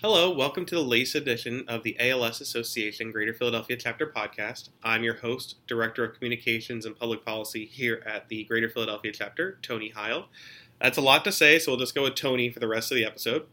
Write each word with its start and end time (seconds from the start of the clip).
Hello, 0.00 0.30
welcome 0.30 0.64
to 0.64 0.76
the 0.76 0.80
latest 0.80 1.16
edition 1.16 1.64
of 1.66 1.82
the 1.82 1.96
ALS 1.98 2.40
Association 2.40 3.10
Greater 3.10 3.34
Philadelphia 3.34 3.76
Chapter 3.76 4.06
Podcast. 4.06 4.68
I'm 4.80 5.02
your 5.02 5.16
host, 5.16 5.56
Director 5.66 6.04
of 6.04 6.14
Communications 6.14 6.86
and 6.86 6.96
Public 6.96 7.24
Policy 7.24 7.66
here 7.66 8.00
at 8.06 8.28
the 8.28 8.44
Greater 8.44 8.68
Philadelphia 8.68 9.10
Chapter, 9.10 9.58
Tony 9.60 9.88
Heil. 9.88 10.28
That's 10.80 10.98
a 10.98 11.00
lot 11.00 11.24
to 11.24 11.32
say, 11.32 11.58
so 11.58 11.72
we'll 11.72 11.80
just 11.80 11.96
go 11.96 12.04
with 12.04 12.14
Tony 12.14 12.48
for 12.48 12.60
the 12.60 12.68
rest 12.68 12.92
of 12.92 12.94
the 12.94 13.04
episode. 13.04 13.46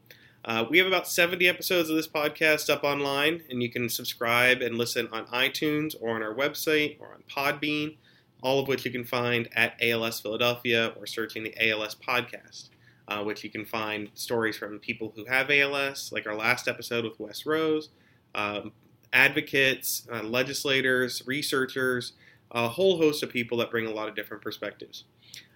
Uh, 0.46 0.66
we 0.70 0.78
have 0.78 0.86
about 0.86 1.08
70 1.08 1.48
episodes 1.48 1.90
of 1.90 1.96
this 1.96 2.08
podcast 2.08 2.70
up 2.70 2.84
online, 2.84 3.42
and 3.50 3.64
you 3.64 3.72
can 3.72 3.90
subscribe 3.90 4.62
and 4.62 4.78
listen 4.78 5.10
on 5.12 5.26
iTunes 5.26 5.96
or 6.00 6.14
on 6.14 6.22
our 6.22 6.36
website 6.36 7.02
or 7.02 7.16
on 7.16 7.24
Podbean, 7.28 7.96
all 8.44 8.60
of 8.60 8.68
which 8.68 8.86
you 8.86 8.92
can 8.92 9.04
find 9.04 9.50
at 9.56 9.74
ALS 9.82 10.20
Philadelphia 10.20 10.94
or 10.96 11.08
searching 11.08 11.42
the 11.42 11.72
ALS 11.72 11.96
Podcast 11.96 12.70
uh, 13.08 13.24
which 13.24 13.44
you 13.44 13.50
can 13.50 13.66
find 13.66 14.10
stories 14.14 14.58
from 14.58 14.80
people 14.80 15.14
who 15.16 15.26
have 15.26 15.50
ALS, 15.52 16.12
like 16.12 16.28
our 16.28 16.36
last 16.36 16.68
episode 16.68 17.04
with 17.04 17.20
Wes 17.20 17.46
Rose, 17.46 17.90
um, 18.34 18.72
advocates, 19.14 20.08
uh, 20.12 20.24
legislators, 20.24 21.22
researchers, 21.26 22.14
a 22.52 22.68
whole 22.68 22.98
host 22.98 23.24
of 23.24 23.30
people 23.30 23.58
that 23.58 23.72
bring 23.72 23.86
a 23.86 23.92
lot 23.92 24.10
of 24.10 24.16
different 24.16 24.44
perspectives. 24.44 25.06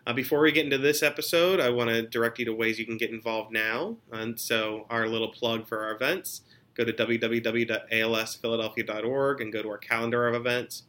Uh, 0.07 0.13
before 0.13 0.39
we 0.39 0.51
get 0.51 0.65
into 0.65 0.77
this 0.77 1.03
episode, 1.03 1.59
I 1.59 1.69
want 1.69 1.89
to 1.89 2.03
direct 2.03 2.39
you 2.39 2.45
to 2.45 2.53
ways 2.53 2.79
you 2.79 2.85
can 2.85 2.95
get 2.97 3.11
involved 3.11 3.51
now. 3.51 3.97
And 4.11 4.39
so, 4.39 4.85
our 4.89 5.07
little 5.07 5.29
plug 5.29 5.67
for 5.67 5.83
our 5.83 5.93
events 5.93 6.41
go 6.75 6.85
to 6.85 6.93
www.alsphiladelphia.org 6.93 9.41
and 9.41 9.51
go 9.51 9.61
to 9.61 9.69
our 9.69 9.77
calendar 9.77 10.25
of 10.27 10.33
events. 10.33 10.83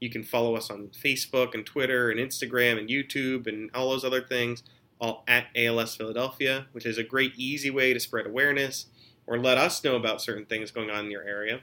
You 0.00 0.08
can 0.08 0.22
follow 0.22 0.54
us 0.56 0.70
on 0.70 0.88
Facebook 0.88 1.54
and 1.54 1.66
Twitter 1.66 2.10
and 2.10 2.20
Instagram 2.20 2.78
and 2.78 2.88
YouTube 2.88 3.46
and 3.46 3.70
all 3.74 3.90
those 3.90 4.04
other 4.04 4.22
things 4.22 4.62
all 5.02 5.24
at 5.26 5.48
ALS 5.56 5.96
Philadelphia, 5.96 6.66
which 6.70 6.86
is 6.86 6.96
a 6.96 7.02
great, 7.02 7.34
easy 7.36 7.70
way 7.70 7.92
to 7.92 7.98
spread 7.98 8.24
awareness 8.24 8.86
or 9.26 9.36
let 9.36 9.58
us 9.58 9.82
know 9.82 9.96
about 9.96 10.22
certain 10.22 10.46
things 10.46 10.70
going 10.70 10.90
on 10.90 11.04
in 11.04 11.10
your 11.10 11.24
area. 11.24 11.60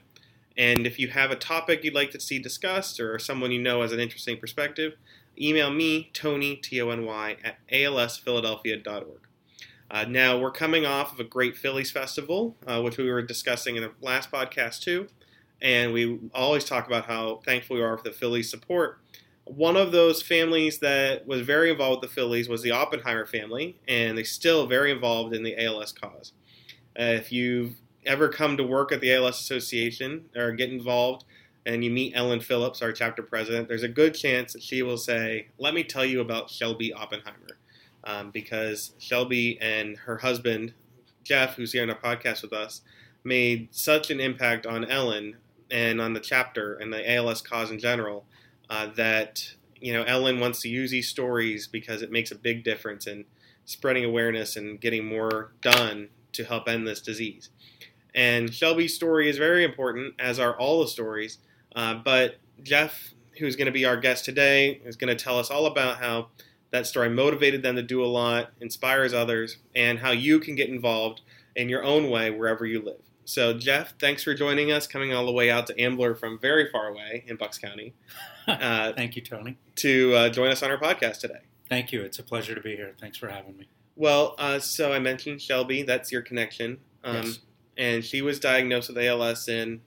And 0.56 0.86
if 0.86 0.98
you 0.98 1.08
have 1.08 1.30
a 1.30 1.36
topic 1.36 1.82
you'd 1.82 1.94
like 1.94 2.10
to 2.10 2.20
see 2.20 2.38
discussed 2.38 3.00
or 3.00 3.18
someone 3.18 3.50
you 3.50 3.60
know 3.60 3.80
has 3.80 3.92
an 3.92 4.00
interesting 4.00 4.38
perspective, 4.38 4.92
email 5.40 5.70
me, 5.70 6.10
Tony, 6.12 6.56
T 6.56 6.82
O 6.82 6.90
N 6.90 7.06
Y, 7.06 7.36
at 7.42 7.56
alsphiladelphia.org. 7.72 9.20
Uh, 9.90 10.04
now, 10.04 10.38
we're 10.38 10.52
coming 10.52 10.84
off 10.84 11.12
of 11.12 11.18
a 11.18 11.24
great 11.24 11.56
Phillies 11.56 11.90
festival, 11.90 12.54
uh, 12.66 12.80
which 12.80 12.98
we 12.98 13.10
were 13.10 13.22
discussing 13.22 13.76
in 13.76 13.82
the 13.82 13.90
last 14.00 14.30
podcast 14.30 14.82
too. 14.82 15.08
And 15.62 15.92
we 15.92 16.20
always 16.34 16.64
talk 16.64 16.86
about 16.86 17.06
how 17.06 17.40
thankful 17.44 17.76
we 17.76 17.82
are 17.82 17.96
for 17.96 18.04
the 18.04 18.12
Phillies' 18.12 18.50
support 18.50 18.98
one 19.56 19.76
of 19.76 19.90
those 19.90 20.22
families 20.22 20.78
that 20.78 21.26
was 21.26 21.40
very 21.40 21.70
involved 21.70 22.00
with 22.00 22.10
the 22.10 22.14
Phillies 22.14 22.48
was 22.48 22.62
the 22.62 22.70
Oppenheimer 22.70 23.26
family, 23.26 23.76
and 23.88 24.16
they're 24.16 24.24
still 24.24 24.66
very 24.66 24.92
involved 24.92 25.34
in 25.34 25.42
the 25.42 25.62
ALS 25.62 25.92
cause. 25.92 26.32
Uh, 26.98 27.04
if 27.04 27.32
you've 27.32 27.74
ever 28.06 28.28
come 28.28 28.56
to 28.56 28.62
work 28.62 28.92
at 28.92 29.00
the 29.00 29.12
ALS 29.12 29.40
Association 29.40 30.26
or 30.36 30.52
get 30.52 30.70
involved 30.70 31.24
and 31.66 31.84
you 31.84 31.90
meet 31.90 32.12
Ellen 32.14 32.40
Phillips, 32.40 32.80
our 32.80 32.92
chapter 32.92 33.22
president, 33.22 33.66
there's 33.66 33.82
a 33.82 33.88
good 33.88 34.14
chance 34.14 34.52
that 34.52 34.62
she 34.62 34.82
will 34.82 34.96
say, 34.96 35.48
Let 35.58 35.74
me 35.74 35.82
tell 35.82 36.04
you 36.04 36.20
about 36.20 36.50
Shelby 36.50 36.92
Oppenheimer. 36.92 37.58
Um, 38.04 38.30
because 38.30 38.92
Shelby 38.98 39.60
and 39.60 39.96
her 39.98 40.18
husband, 40.18 40.72
Jeff, 41.22 41.56
who's 41.56 41.72
here 41.72 41.82
on 41.82 41.90
our 41.90 41.98
podcast 41.98 42.40
with 42.42 42.52
us, 42.52 42.80
made 43.24 43.68
such 43.72 44.10
an 44.10 44.20
impact 44.20 44.64
on 44.64 44.84
Ellen 44.86 45.36
and 45.70 46.00
on 46.00 46.14
the 46.14 46.20
chapter 46.20 46.74
and 46.76 46.92
the 46.92 47.14
ALS 47.14 47.42
cause 47.42 47.70
in 47.70 47.78
general 47.78 48.24
uh, 48.70 48.86
that 48.96 49.54
you 49.80 49.92
know 49.92 50.04
Ellen 50.04 50.40
wants 50.40 50.62
to 50.62 50.68
use 50.68 50.90
these 50.90 51.08
stories 51.08 51.66
because 51.66 52.00
it 52.00 52.10
makes 52.10 52.30
a 52.30 52.36
big 52.36 52.64
difference 52.64 53.06
in 53.06 53.26
spreading 53.64 54.04
awareness 54.04 54.56
and 54.56 54.80
getting 54.80 55.04
more 55.04 55.52
done 55.60 56.08
to 56.32 56.44
help 56.44 56.68
end 56.68 56.86
this 56.86 57.00
disease. 57.00 57.50
And 58.14 58.52
Shelby's 58.52 58.94
story 58.94 59.28
is 59.28 59.36
very 59.38 59.64
important, 59.64 60.14
as 60.18 60.38
are 60.38 60.56
all 60.56 60.80
the 60.80 60.88
stories. 60.88 61.38
Uh, 61.74 61.94
but 61.94 62.36
Jeff, 62.62 63.14
who's 63.38 63.56
going 63.56 63.66
to 63.66 63.72
be 63.72 63.84
our 63.84 63.96
guest 63.96 64.24
today, 64.24 64.80
is 64.84 64.96
going 64.96 65.16
to 65.16 65.22
tell 65.22 65.38
us 65.38 65.50
all 65.50 65.66
about 65.66 65.98
how 65.98 66.28
that 66.70 66.86
story 66.86 67.08
motivated 67.08 67.62
them 67.62 67.76
to 67.76 67.82
do 67.82 68.04
a 68.04 68.06
lot, 68.06 68.50
inspires 68.60 69.12
others, 69.12 69.58
and 69.74 70.00
how 70.00 70.10
you 70.10 70.40
can 70.40 70.54
get 70.54 70.68
involved 70.68 71.20
in 71.54 71.68
your 71.68 71.82
own 71.82 72.10
way 72.10 72.30
wherever 72.30 72.66
you 72.66 72.80
live. 72.82 73.00
So, 73.24 73.56
Jeff, 73.56 73.94
thanks 74.00 74.24
for 74.24 74.34
joining 74.34 74.72
us, 74.72 74.86
coming 74.88 75.14
all 75.14 75.26
the 75.26 75.32
way 75.32 75.50
out 75.50 75.66
to 75.68 75.80
Ambler 75.80 76.14
from 76.16 76.38
very 76.38 76.68
far 76.68 76.88
away 76.88 77.24
in 77.26 77.36
Bucks 77.36 77.58
County. 77.58 77.94
Uh, 78.50 78.92
Thank 78.96 79.16
you, 79.16 79.22
Tony. 79.22 79.56
To 79.76 80.14
uh, 80.14 80.28
join 80.28 80.50
us 80.50 80.62
on 80.62 80.70
our 80.70 80.78
podcast 80.78 81.20
today. 81.20 81.40
Thank 81.68 81.92
you. 81.92 82.02
It's 82.02 82.18
a 82.18 82.22
pleasure 82.22 82.54
to 82.54 82.60
be 82.60 82.76
here. 82.76 82.94
Thanks 83.00 83.16
for 83.16 83.28
having 83.28 83.56
me. 83.56 83.68
Well, 83.96 84.34
uh, 84.38 84.58
so 84.58 84.92
I 84.92 84.98
mentioned 84.98 85.40
Shelby. 85.40 85.82
That's 85.82 86.10
your 86.10 86.22
connection. 86.22 86.78
Um, 87.04 87.16
yes. 87.16 87.38
And 87.76 88.04
she 88.04 88.22
was 88.22 88.40
diagnosed 88.40 88.88
with 88.88 88.98
ALS 88.98 89.48
in 89.48 89.80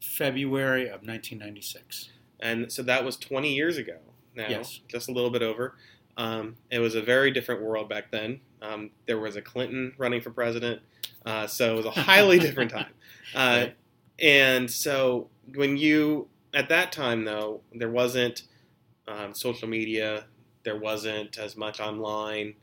February 0.00 0.84
of 0.84 1.02
1996. 1.02 2.10
And 2.40 2.70
so 2.70 2.82
that 2.82 3.04
was 3.04 3.16
20 3.16 3.54
years 3.54 3.78
ago 3.78 3.96
now. 4.34 4.46
Yes. 4.48 4.80
Just 4.88 5.08
a 5.08 5.12
little 5.12 5.30
bit 5.30 5.42
over. 5.42 5.76
Um, 6.16 6.56
it 6.70 6.78
was 6.78 6.94
a 6.94 7.02
very 7.02 7.30
different 7.30 7.62
world 7.62 7.88
back 7.88 8.10
then. 8.10 8.40
Um, 8.62 8.90
there 9.06 9.18
was 9.18 9.36
a 9.36 9.42
Clinton 9.42 9.94
running 9.98 10.20
for 10.20 10.30
president. 10.30 10.82
Uh, 11.24 11.46
so 11.46 11.74
it 11.74 11.76
was 11.76 11.86
a 11.86 11.90
highly 11.90 12.38
different 12.46 12.70
time. 12.70 12.92
Uh, 13.34 13.66
and 14.18 14.70
so 14.70 15.28
when 15.54 15.76
you 15.76 16.28
at 16.56 16.70
that 16.70 16.90
time, 16.90 17.24
though, 17.24 17.60
there 17.72 17.90
wasn't 17.90 18.42
um, 19.06 19.34
social 19.34 19.68
media. 19.68 20.24
There 20.64 20.78
wasn't 20.78 21.38
as 21.38 21.54
much 21.56 21.80
online. 21.80 22.54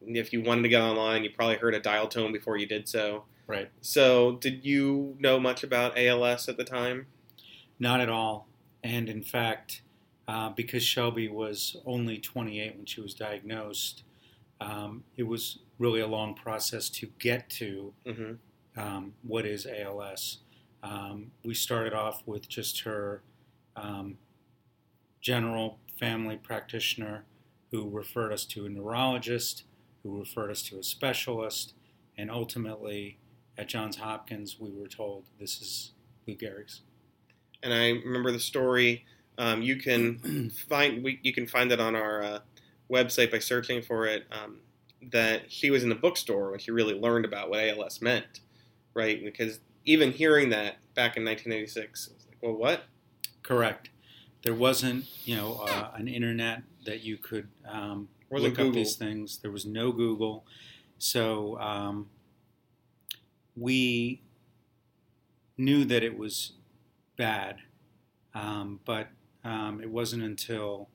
If 0.00 0.32
you 0.32 0.42
wanted 0.42 0.62
to 0.62 0.68
get 0.70 0.80
online, 0.80 1.22
you 1.22 1.30
probably 1.30 1.56
heard 1.56 1.74
a 1.74 1.80
dial 1.80 2.08
tone 2.08 2.32
before 2.32 2.56
you 2.56 2.66
did 2.66 2.88
so. 2.88 3.24
Right. 3.46 3.70
So, 3.82 4.32
did 4.40 4.64
you 4.64 5.16
know 5.20 5.38
much 5.38 5.62
about 5.62 5.98
ALS 5.98 6.48
at 6.48 6.56
the 6.56 6.64
time? 6.64 7.06
Not 7.78 8.00
at 8.00 8.08
all. 8.08 8.48
And 8.82 9.08
in 9.08 9.22
fact, 9.22 9.82
uh, 10.26 10.48
because 10.50 10.82
Shelby 10.82 11.28
was 11.28 11.76
only 11.84 12.18
28 12.18 12.76
when 12.76 12.86
she 12.86 13.02
was 13.02 13.12
diagnosed, 13.12 14.02
um, 14.60 15.04
it 15.16 15.24
was 15.24 15.58
really 15.78 16.00
a 16.00 16.06
long 16.06 16.34
process 16.34 16.88
to 16.88 17.08
get 17.18 17.50
to 17.50 17.92
mm-hmm. 18.06 18.80
um, 18.80 19.12
what 19.22 19.44
is 19.44 19.66
ALS. 19.66 20.38
Um, 20.82 21.32
we 21.44 21.54
started 21.54 21.92
off 21.92 22.22
with 22.26 22.48
just 22.48 22.80
her 22.80 23.22
um, 23.76 24.18
general 25.20 25.78
family 25.98 26.36
practitioner 26.36 27.24
who 27.70 27.88
referred 27.88 28.32
us 28.32 28.44
to 28.44 28.66
a 28.66 28.68
neurologist, 28.68 29.64
who 30.02 30.18
referred 30.18 30.50
us 30.50 30.62
to 30.62 30.78
a 30.78 30.82
specialist, 30.82 31.74
and 32.16 32.30
ultimately 32.30 33.18
at 33.56 33.68
Johns 33.68 33.96
Hopkins 33.96 34.58
we 34.58 34.70
were 34.70 34.88
told 34.88 35.24
this 35.38 35.60
is 35.60 35.92
Lou 36.26 36.34
Gehrig's. 36.34 36.82
And 37.62 37.72
I 37.72 37.90
remember 37.90 38.32
the 38.32 38.40
story. 38.40 39.04
Um, 39.38 39.62
you 39.62 39.76
can 39.76 40.50
find 40.68 41.02
we, 41.02 41.20
you 41.22 41.32
can 41.32 41.46
find 41.46 41.72
it 41.72 41.80
on 41.80 41.94
our 41.94 42.22
uh, 42.22 42.38
website 42.90 43.30
by 43.30 43.38
searching 43.38 43.82
for 43.82 44.06
it. 44.06 44.24
Um, 44.30 44.58
that 45.10 45.50
she 45.50 45.70
was 45.70 45.82
in 45.82 45.88
the 45.88 45.94
bookstore 45.94 46.50
when 46.50 46.60
she 46.60 46.70
really 46.70 46.94
learned 46.94 47.24
about 47.24 47.50
what 47.50 47.60
ALS 47.60 48.00
meant, 48.00 48.40
right? 48.94 49.22
Because 49.24 49.58
even 49.84 50.12
hearing 50.12 50.50
that 50.50 50.76
back 50.94 51.16
in 51.16 51.24
1986, 51.24 52.08
I 52.10 52.14
was 52.14 52.26
like, 52.28 52.38
well, 52.40 52.52
what? 52.52 52.84
Correct. 53.42 53.90
There 54.42 54.54
wasn't, 54.54 55.04
you 55.26 55.36
know, 55.36 55.64
uh, 55.66 55.90
an 55.94 56.08
internet 56.08 56.62
that 56.84 57.02
you 57.02 57.16
could 57.16 57.48
um, 57.68 58.08
look 58.30 58.54
Google. 58.54 58.68
up 58.68 58.74
these 58.74 58.96
things. 58.96 59.38
There 59.38 59.50
was 59.50 59.64
no 59.64 59.92
Google, 59.92 60.44
so 60.98 61.58
um, 61.58 62.08
we 63.56 64.22
knew 65.56 65.84
that 65.84 66.02
it 66.02 66.18
was 66.18 66.52
bad, 67.16 67.56
um, 68.34 68.80
but 68.84 69.08
um, 69.44 69.80
it 69.80 69.90
wasn't 69.90 70.22
until 70.22 70.88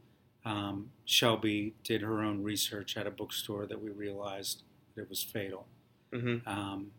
um, 0.45 0.89
Shelby 1.05 1.73
did 1.83 2.01
her 2.01 2.21
own 2.21 2.43
research 2.43 2.97
at 2.97 3.07
a 3.07 3.11
bookstore 3.11 3.65
that 3.65 3.81
we 3.81 3.91
realized 3.91 4.63
that 4.95 5.03
it 5.03 5.09
was 5.09 5.23
fatal. 5.23 5.67
Mm-hmm. 6.13 6.47
Um, 6.47 6.91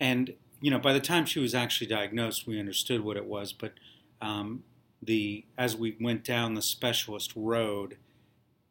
and 0.00 0.34
you 0.60 0.70
know, 0.70 0.78
by 0.78 0.92
the 0.92 1.00
time 1.00 1.26
she 1.26 1.38
was 1.38 1.54
actually 1.54 1.86
diagnosed, 1.86 2.46
we 2.46 2.58
understood 2.58 3.02
what 3.02 3.16
it 3.16 3.26
was, 3.26 3.52
but 3.52 3.72
um, 4.20 4.64
the 5.02 5.44
as 5.56 5.76
we 5.76 5.96
went 6.00 6.24
down 6.24 6.54
the 6.54 6.62
specialist 6.62 7.32
road, 7.34 7.96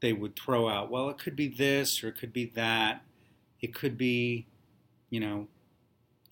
they 0.02 0.14
would 0.14 0.36
throw 0.36 0.70
out, 0.70 0.92
well, 0.92 1.10
it 1.10 1.18
could 1.18 1.36
be 1.36 1.48
this 1.48 2.04
or 2.04 2.10
it 2.10 2.18
could 2.18 2.34
be 2.34 2.46
that. 2.56 3.04
It 3.62 3.74
could 3.74 3.98
be, 3.98 4.48
you 5.10 5.20
know, 5.20 5.48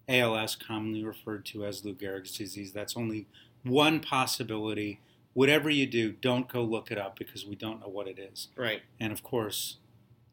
ALS, 0.08 0.56
commonly 0.56 1.04
referred 1.04 1.46
to 1.46 1.66
as 1.66 1.84
Lou 1.84 1.96
Gehrig's 1.96 2.38
disease. 2.38 2.74
That's 2.74 2.98
only 2.98 3.28
one 3.64 4.00
possibility. 4.00 5.00
Whatever 5.34 5.70
you 5.70 5.88
do, 5.88 6.12
don't 6.12 6.48
go 6.48 6.62
look 6.62 6.92
it 6.92 6.98
up 6.98 7.18
because 7.18 7.46
we 7.46 7.56
don't 7.56 7.80
know 7.80 7.88
what 7.88 8.08
it 8.08 8.20
is. 8.20 8.50
Right. 8.56 8.82
And 9.00 9.12
of 9.12 9.24
course, 9.24 9.78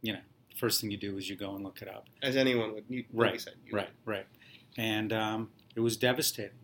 you 0.03 0.13
know, 0.13 0.19
the 0.51 0.57
first 0.59 0.81
thing 0.81 0.91
you 0.91 0.99
do 0.99 1.17
is 1.17 1.31
you 1.31 1.37
go 1.37 1.55
and 1.55 1.65
look 1.65 1.81
it 1.81 1.89
up. 1.89 2.09
As 2.23 2.37
anyone 2.37 2.75
would. 2.75 2.85
You, 2.89 3.05
right. 3.13 3.41
Said, 3.41 3.55
right. 3.73 3.89
Right. 4.05 4.27
And 4.77 5.13
um, 5.13 5.51
it 5.75 5.81
was 5.81 5.97
devastating. 5.97 6.59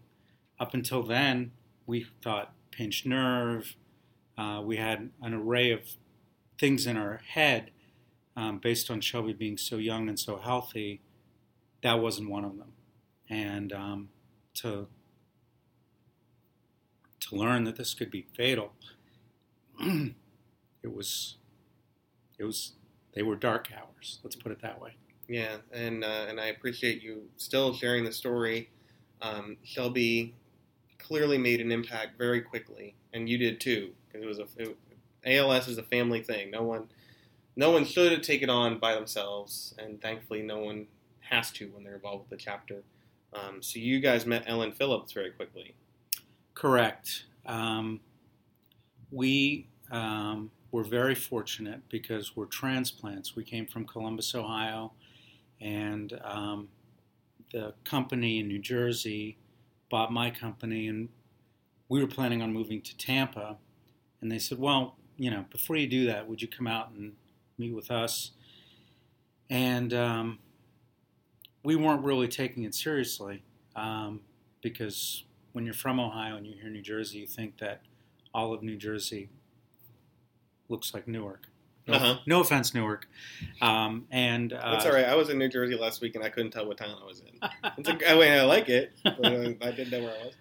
Up 0.59 0.75
until 0.75 1.03
then, 1.03 1.53
we 1.87 2.07
thought 2.23 2.53
pinched 2.71 3.07
nerve. 3.07 3.77
Uh, 4.37 4.61
we 4.65 4.77
had 4.77 5.11
an 5.23 5.35
array 5.35 5.71
of 5.71 5.81
things 6.59 6.87
in 6.87 6.97
our 6.97 7.21
head 7.29 7.71
um, 8.37 8.59
based 8.59 8.91
on 8.91 9.01
Shelby 9.01 9.33
being 9.33 9.57
so 9.57 9.77
young 9.77 10.09
and 10.09 10.19
so 10.19 10.37
healthy. 10.39 11.01
That 11.83 12.01
wasn't 12.01 12.31
one 12.31 12.45
of 12.45 12.57
them. 12.59 12.73
and 13.29 13.73
um, 13.73 14.09
to 14.55 14.87
to 17.21 17.37
learn 17.37 17.65
that 17.65 17.77
this 17.77 17.95
could 17.95 18.11
be 18.11 18.27
fatal. 18.37 18.73
it 19.81 20.15
was 20.95 21.37
it 22.39 22.45
was 22.45 22.73
they 23.15 23.23
were 23.23 23.37
dark 23.37 23.69
hours. 23.73 24.21
Let's 24.23 24.37
put 24.37 24.53
it 24.53 24.61
that 24.63 24.81
way. 24.81 24.93
Yeah, 25.29 25.57
and 25.73 26.05
uh, 26.05 26.27
and 26.29 26.41
I 26.41 26.47
appreciate 26.47 27.03
you 27.03 27.23
still 27.37 27.75
sharing 27.75 28.05
the 28.05 28.13
story. 28.13 28.71
Um, 29.23 29.57
Shelby 29.65 30.35
clearly 30.99 31.39
made 31.39 31.61
an 31.61 31.73
impact 31.73 32.19
very 32.19 32.41
quickly, 32.41 32.95
and 33.13 33.29
you 33.29 33.39
did 33.39 33.61
too, 33.61 33.93
because 34.07 34.23
it 34.23 34.27
was 34.27 34.39
a 34.39 34.47
it, 34.57 34.77
ALS 35.25 35.69
is 35.69 35.79
a 35.79 35.83
family 35.83 36.23
thing. 36.23 36.51
No 36.51 36.63
one 36.63 36.89
no 37.57 37.71
one 37.71 37.85
should 37.85 38.23
take 38.23 38.43
it 38.43 38.51
on 38.51 38.79
by 38.79 38.95
themselves, 38.95 39.75
and 39.79 40.01
thankfully, 40.01 40.43
no 40.43 40.59
one 40.59 40.87
has 41.21 41.51
to 41.53 41.69
when 41.69 41.85
they're 41.85 41.95
involved 41.95 42.29
with 42.29 42.39
the 42.39 42.43
chapter. 42.43 42.83
Um, 43.33 43.63
so 43.63 43.79
you 43.79 44.01
guys 44.01 44.27
met 44.27 44.45
Ellen 44.47 44.73
Phillips 44.73 45.13
very 45.13 45.31
quickly. 45.31 45.75
Correct. 46.55 47.25
Um, 47.45 48.01
we 49.11 49.69
um, 49.91 50.51
were 50.71 50.85
very 50.85 51.15
fortunate 51.15 51.81
because 51.89 52.37
we're 52.37 52.47
transplants. 52.47 53.35
We 53.35 53.45
came 53.45 53.67
from 53.67 53.85
Columbus, 53.85 54.35
Ohio, 54.35 54.93
and 55.61 56.19
um, 56.25 56.69
the 57.53 57.75
company 57.85 58.39
in 58.39 58.49
New 58.49 58.59
Jersey 58.59 59.39
bought 59.91 60.13
my 60.13 60.31
company, 60.31 60.89
and 60.89 61.09
we 61.89 62.01
were 62.01 62.09
planning 62.09 62.43
on 62.43 62.53
moving 62.53 62.83
to 62.83 62.97
Tampa. 62.97 63.57
And 64.21 64.31
they 64.31 64.39
said, 64.39 64.59
"Well, 64.59 64.97
you 65.17 65.31
know, 65.31 65.45
before 65.51 65.77
you 65.77 65.87
do 65.87 66.07
that, 66.07 66.29
would 66.29 66.43
you 66.43 66.49
come 66.49 66.67
out 66.67 66.91
and 66.91 67.15
meet 67.59 67.75
with 67.75 67.91
us?" 67.91 68.33
And 69.49 69.95
um, 69.95 70.39
we 71.63 71.77
weren't 71.77 72.05
really 72.05 72.29
taking 72.29 72.65
it 72.65 72.75
seriously 72.75 73.43
um, 73.75 74.21
because 74.63 75.25
when 75.53 75.65
you're 75.65 75.75
from 75.75 75.99
Ohio 76.01 76.37
and 76.37 76.47
you 76.47 76.55
hear 76.61 76.71
New 76.71 76.83
Jersey, 76.83 77.19
you 77.19 77.27
think 77.27 77.59
that 77.59 77.83
all 78.35 78.53
of 78.53 78.63
New 78.63 78.77
Jersey 78.77 79.31
looks 80.69 80.93
like 80.93 81.09
Newark. 81.09 81.47
No, 81.87 81.95
Uh-huh. 81.95 82.19
no 82.27 82.41
offense, 82.41 82.75
Newark. 82.75 83.09
Um, 83.63 84.07
and 84.11 84.53
uh, 84.53 84.73
That's 84.73 84.87
all 84.87 84.93
right. 84.93 85.05
I 85.05 85.15
was 85.15 85.29
in 85.29 85.39
New 85.39 85.49
Jersey 85.49 85.77
last 85.77 86.01
week, 86.01 86.15
and 86.17 86.25
I 86.25 86.29
couldn't 86.29 86.51
tell 86.51 86.67
what 86.67 86.79
town 86.79 86.97
I 87.01 87.07
was 87.07 87.21
in. 87.21 87.39
It's 87.79 87.89
a, 87.89 88.11
I 88.11 88.15
mean, 88.15 88.33
I 88.33 88.43
like 88.43 88.69
it, 88.69 88.93
but 89.05 89.25
uh, 89.25 89.53
I 89.63 89.71
didn't 89.71 89.91
know 89.91 90.01
where 90.03 90.15
I 90.21 90.25
was. 90.27 90.35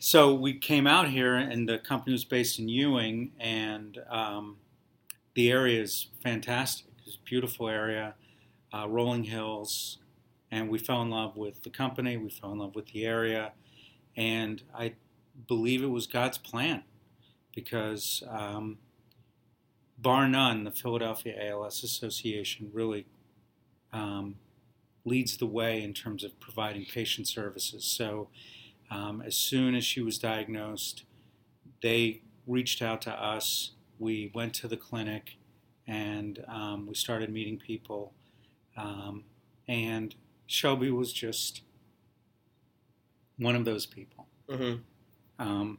So 0.00 0.34
we 0.34 0.54
came 0.58 0.86
out 0.86 1.08
here, 1.08 1.36
and 1.36 1.68
the 1.68 1.78
company 1.78 2.12
was 2.12 2.24
based 2.24 2.58
in 2.58 2.68
Ewing, 2.68 3.32
and 3.38 3.98
um, 4.08 4.56
the 5.34 5.50
area 5.52 5.80
is 5.80 6.08
fantastic. 6.22 6.86
It's 7.06 7.16
a 7.16 7.24
beautiful 7.24 7.68
area, 7.68 8.14
uh, 8.74 8.88
rolling 8.88 9.24
hills, 9.24 9.98
and 10.50 10.68
we 10.70 10.78
fell 10.78 11.02
in 11.02 11.10
love 11.10 11.36
with 11.36 11.62
the 11.62 11.70
company. 11.70 12.16
We 12.16 12.30
fell 12.30 12.50
in 12.52 12.58
love 12.58 12.74
with 12.74 12.86
the 12.92 13.04
area, 13.04 13.52
and 14.16 14.62
I 14.74 14.94
believe 15.46 15.82
it 15.84 15.88
was 15.90 16.06
God's 16.06 16.38
plan 16.38 16.82
because, 17.54 18.22
um, 18.28 18.78
bar 20.00 20.28
none, 20.28 20.64
the 20.64 20.70
Philadelphia 20.70 21.34
ALS 21.50 21.82
Association 21.82 22.70
really 22.72 23.06
um, 23.92 24.36
leads 25.04 25.36
the 25.36 25.46
way 25.46 25.82
in 25.82 25.92
terms 25.94 26.24
of 26.24 26.38
providing 26.40 26.84
patient 26.84 27.28
services. 27.28 27.84
So. 27.84 28.28
Um, 28.90 29.22
as 29.24 29.36
soon 29.36 29.74
as 29.76 29.84
she 29.84 30.02
was 30.02 30.18
diagnosed, 30.18 31.04
they 31.82 32.22
reached 32.46 32.82
out 32.82 33.00
to 33.02 33.12
us. 33.12 33.72
We 33.98 34.32
went 34.34 34.54
to 34.54 34.68
the 34.68 34.76
clinic 34.76 35.36
and 35.86 36.44
um, 36.48 36.86
we 36.86 36.94
started 36.94 37.32
meeting 37.32 37.56
people. 37.58 38.12
Um, 38.76 39.24
and 39.68 40.14
Shelby 40.46 40.90
was 40.90 41.12
just 41.12 41.62
one 43.38 43.54
of 43.54 43.64
those 43.64 43.86
people. 43.86 44.26
hmm 44.48 44.74
Um, 45.38 45.78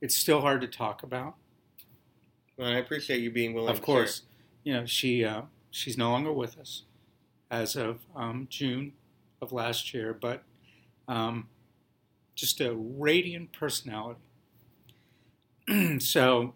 it's 0.00 0.16
still 0.16 0.40
hard 0.40 0.60
to 0.60 0.68
talk 0.68 1.02
about. 1.02 1.34
Well, 2.56 2.68
I 2.68 2.76
appreciate 2.76 3.20
you 3.20 3.30
being 3.30 3.54
willing. 3.54 3.70
Of 3.70 3.82
course, 3.82 4.22
you 4.64 4.72
know 4.72 4.86
she 4.86 5.24
uh, 5.24 5.42
she's 5.70 5.96
no 5.96 6.10
longer 6.10 6.32
with 6.32 6.58
us 6.58 6.82
as 7.50 7.76
of 7.76 8.00
um, 8.14 8.46
June 8.50 8.92
of 9.40 9.52
last 9.52 9.94
year, 9.94 10.12
but 10.12 10.42
um, 11.06 11.48
just 12.34 12.60
a 12.60 12.74
radiant 12.74 13.52
personality. 13.52 14.20
so 15.98 16.54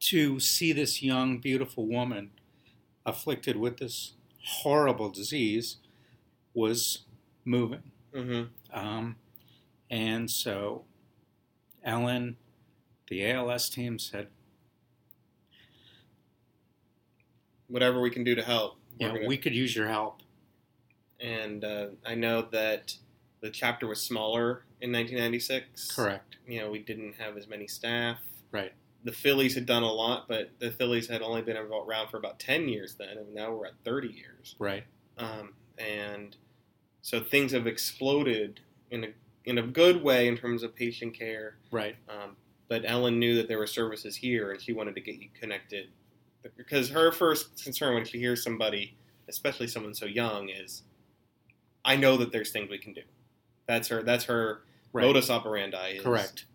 to 0.00 0.40
see 0.40 0.72
this 0.72 1.02
young, 1.02 1.38
beautiful 1.38 1.86
woman 1.86 2.30
afflicted 3.06 3.56
with 3.56 3.78
this 3.78 4.14
horrible 4.44 5.10
disease 5.10 5.76
was 6.54 7.04
moving. 7.44 7.92
Mhm. 8.12 8.48
Um, 8.72 9.16
and 9.90 10.30
so 10.30 10.84
Ellen, 11.84 12.36
the 13.08 13.30
ALS 13.30 13.68
team 13.68 13.98
said, 13.98 14.28
Whatever 17.68 18.00
we 18.00 18.10
can 18.10 18.22
do 18.22 18.34
to 18.34 18.42
help. 18.42 18.76
"Yeah, 18.98 19.26
we 19.26 19.38
could 19.38 19.54
use 19.54 19.74
your 19.74 19.88
help." 19.88 20.22
and 21.22 21.64
uh, 21.64 21.86
I 22.04 22.14
know 22.14 22.42
that 22.50 22.96
the 23.40 23.50
chapter 23.50 23.86
was 23.86 24.02
smaller 24.02 24.64
in 24.80 24.92
1996. 24.92 25.92
Correct. 25.92 26.36
You 26.46 26.60
know, 26.60 26.70
we 26.70 26.80
didn't 26.80 27.14
have 27.18 27.36
as 27.36 27.46
many 27.46 27.68
staff. 27.68 28.18
Right. 28.50 28.72
The 29.04 29.12
Phillies 29.12 29.54
had 29.54 29.66
done 29.66 29.82
a 29.82 29.92
lot, 29.92 30.28
but 30.28 30.50
the 30.58 30.70
Phillies 30.70 31.08
had 31.08 31.22
only 31.22 31.42
been 31.42 31.56
around 31.56 32.08
for 32.10 32.16
about 32.16 32.38
10 32.38 32.68
years 32.68 32.96
then, 32.96 33.16
and 33.18 33.34
now 33.34 33.52
we're 33.52 33.66
at 33.66 33.74
30 33.84 34.08
years. 34.08 34.56
Right. 34.58 34.84
Um, 35.16 35.54
and 35.78 36.36
so 37.00 37.20
things 37.20 37.52
have 37.52 37.66
exploded 37.66 38.60
in 38.90 39.04
a 39.04 39.08
in 39.44 39.58
a 39.58 39.62
good 39.62 40.02
way 40.02 40.28
in 40.28 40.36
terms 40.36 40.62
of 40.62 40.74
patient 40.74 41.16
care. 41.18 41.56
Right. 41.70 41.96
Um, 42.08 42.36
but 42.68 42.82
Ellen 42.86 43.18
knew 43.18 43.34
that 43.36 43.48
there 43.48 43.58
were 43.58 43.66
services 43.66 44.16
here, 44.16 44.52
and 44.52 44.60
she 44.60 44.72
wanted 44.72 44.94
to 44.94 45.00
get 45.00 45.16
you 45.16 45.28
connected 45.38 45.88
because 46.56 46.88
her 46.90 47.12
first 47.12 47.62
concern 47.62 47.94
when 47.94 48.04
she 48.04 48.18
hears 48.18 48.42
somebody, 48.42 48.96
especially 49.28 49.66
someone 49.68 49.94
so 49.94 50.06
young, 50.06 50.48
is, 50.48 50.82
"I 51.84 51.96
know 51.96 52.16
that 52.16 52.32
there's 52.32 52.50
things 52.50 52.70
we 52.70 52.78
can 52.78 52.92
do." 52.92 53.02
That's 53.66 53.88
her. 53.88 54.02
That's 54.02 54.24
her 54.24 54.62
Right. 54.92 55.06
modus 55.06 55.30
operandi. 55.30 55.92
Is, 55.96 56.02
Correct. 56.02 56.46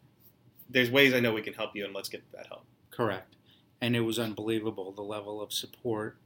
There's 0.69 0.91
ways 0.91 1.13
I 1.13 1.19
know 1.19 1.33
we 1.33 1.41
can 1.41 1.53
help 1.53 1.75
you, 1.75 1.85
and 1.85 1.93
let's 1.93 2.09
get 2.09 2.29
that 2.33 2.47
help. 2.47 2.65
Correct. 2.91 3.35
And 3.81 3.95
it 3.95 4.01
was 4.01 4.19
unbelievable 4.19 4.91
the 4.91 5.03
level 5.03 5.41
of 5.41 5.53
support, 5.53 6.17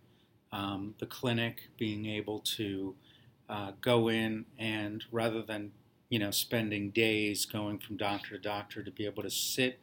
um, 0.51 0.95
the 0.99 1.05
clinic 1.05 1.67
being 1.77 2.05
able 2.05 2.39
to 2.39 2.95
uh, 3.49 3.73
go 3.81 4.07
in 4.09 4.45
and 4.57 5.03
rather 5.11 5.41
than 5.41 5.71
you 6.11 6.19
know 6.19 6.29
spending 6.29 6.91
days 6.91 7.45
going 7.45 7.79
from 7.79 7.95
doctor 7.95 8.35
to 8.35 8.37
doctor 8.37 8.83
to 8.83 8.91
be 8.91 9.05
able 9.05 9.23
to 9.23 9.29
sit 9.31 9.79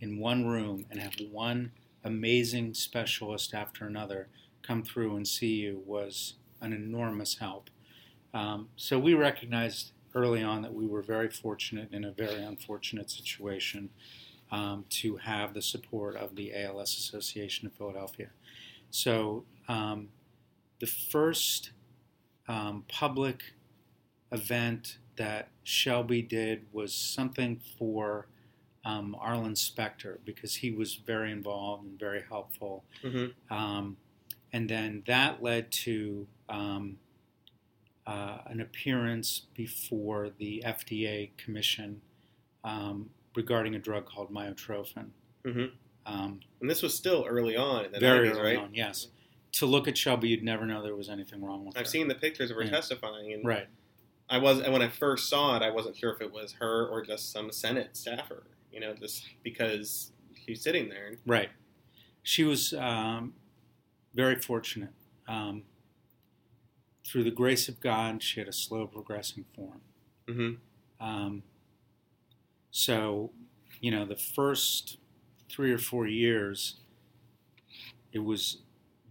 in 0.00 0.18
one 0.18 0.46
room 0.46 0.86
and 0.88 1.00
have 1.00 1.14
one 1.30 1.72
amazing 2.04 2.72
specialist 2.72 3.52
after 3.52 3.84
another 3.84 4.28
come 4.62 4.84
through 4.84 5.16
and 5.16 5.26
see 5.26 5.54
you 5.54 5.82
was 5.84 6.34
an 6.60 6.72
enormous 6.72 7.38
help. 7.38 7.70
Um, 8.32 8.68
so 8.76 8.98
we 8.98 9.14
recognized 9.14 9.90
early 10.14 10.42
on 10.42 10.62
that 10.62 10.72
we 10.72 10.86
were 10.86 11.02
very 11.02 11.28
fortunate 11.28 11.88
in 11.92 12.04
a 12.04 12.12
very 12.12 12.42
unfortunate 12.42 13.10
situation 13.10 13.90
um, 14.52 14.84
to 14.88 15.16
have 15.16 15.54
the 15.54 15.62
support 15.62 16.14
of 16.14 16.36
the 16.36 16.54
ALS 16.54 16.96
Association 16.96 17.66
of 17.66 17.72
Philadelphia. 17.72 18.28
So 18.90 19.44
um, 19.66 20.10
the 20.78 20.86
first 20.86 21.72
um, 22.46 22.84
public 22.86 23.54
event 24.30 24.98
that 25.16 25.48
Shelby 25.62 26.22
did 26.22 26.66
was 26.72 26.92
something 26.94 27.60
for 27.78 28.26
um, 28.84 29.16
Arlen 29.18 29.56
Specter 29.56 30.20
because 30.24 30.56
he 30.56 30.70
was 30.70 30.94
very 30.96 31.30
involved 31.32 31.84
and 31.84 31.98
very 31.98 32.22
helpful. 32.28 32.84
Mm-hmm. 33.02 33.52
Um, 33.54 33.96
and 34.52 34.68
then 34.68 35.02
that 35.06 35.42
led 35.42 35.72
to 35.72 36.26
um, 36.48 36.98
uh, 38.06 38.38
an 38.46 38.60
appearance 38.60 39.42
before 39.54 40.30
the 40.38 40.62
FDA 40.66 41.30
commission 41.38 42.02
um, 42.62 43.10
regarding 43.34 43.74
a 43.74 43.78
drug 43.78 44.06
called 44.06 44.30
myotrophin. 44.32 45.08
Mhm. 45.44 45.72
Um, 46.06 46.40
And 46.60 46.68
this 46.70 46.82
was 46.82 46.94
still 46.94 47.24
early 47.26 47.56
on 47.56 47.86
in 47.86 47.92
the 47.92 47.98
very 48.00 48.28
90s, 48.28 48.32
early 48.32 48.42
right? 48.56 48.58
on, 48.58 48.74
yes. 48.74 49.08
To 49.52 49.66
look 49.66 49.88
at 49.88 49.96
Shelby, 49.96 50.28
you'd 50.28 50.42
never 50.42 50.66
know 50.66 50.82
there 50.82 50.94
was 50.96 51.08
anything 51.08 51.42
wrong 51.42 51.64
with 51.64 51.74
her. 51.76 51.80
I've 51.80 51.88
seen 51.88 52.08
the 52.08 52.14
pictures 52.14 52.50
of 52.50 52.56
her 52.56 52.64
Yeah. 52.64 52.70
testifying, 52.70 53.32
and 53.32 53.44
Right, 53.44 53.66
I 54.28 54.38
was 54.38 54.60
and 54.60 54.72
when 54.72 54.82
I 54.82 54.88
first 54.88 55.28
saw 55.28 55.56
it, 55.56 55.62
I 55.62 55.70
wasn't 55.70 55.96
sure 55.96 56.12
if 56.12 56.20
it 56.20 56.32
was 56.32 56.52
her 56.54 56.86
or 56.88 57.04
just 57.04 57.32
some 57.32 57.52
Senate 57.52 57.96
staffer. 57.96 58.44
You 58.72 58.80
know, 58.80 58.94
just 58.94 59.24
because 59.42 60.12
she's 60.34 60.62
sitting 60.62 60.88
there. 60.88 61.12
right. 61.26 61.50
She 62.22 62.42
was 62.42 62.72
um, 62.72 63.34
very 64.14 64.36
fortunate. 64.36 64.92
Um, 65.28 65.64
through 67.06 67.24
the 67.24 67.30
grace 67.30 67.68
of 67.68 67.80
God, 67.80 68.22
she 68.22 68.40
had 68.40 68.48
a 68.48 68.52
slow 68.52 68.86
progressing 68.86 69.44
form. 69.54 69.80
Mm-hmm. 70.26 71.06
Um, 71.06 71.42
so, 72.70 73.30
you 73.80 73.90
know, 73.90 74.06
the 74.06 74.16
first 74.16 74.96
three 75.50 75.70
or 75.70 75.78
four 75.78 76.06
years, 76.06 76.76
it 78.12 78.20
was 78.20 78.62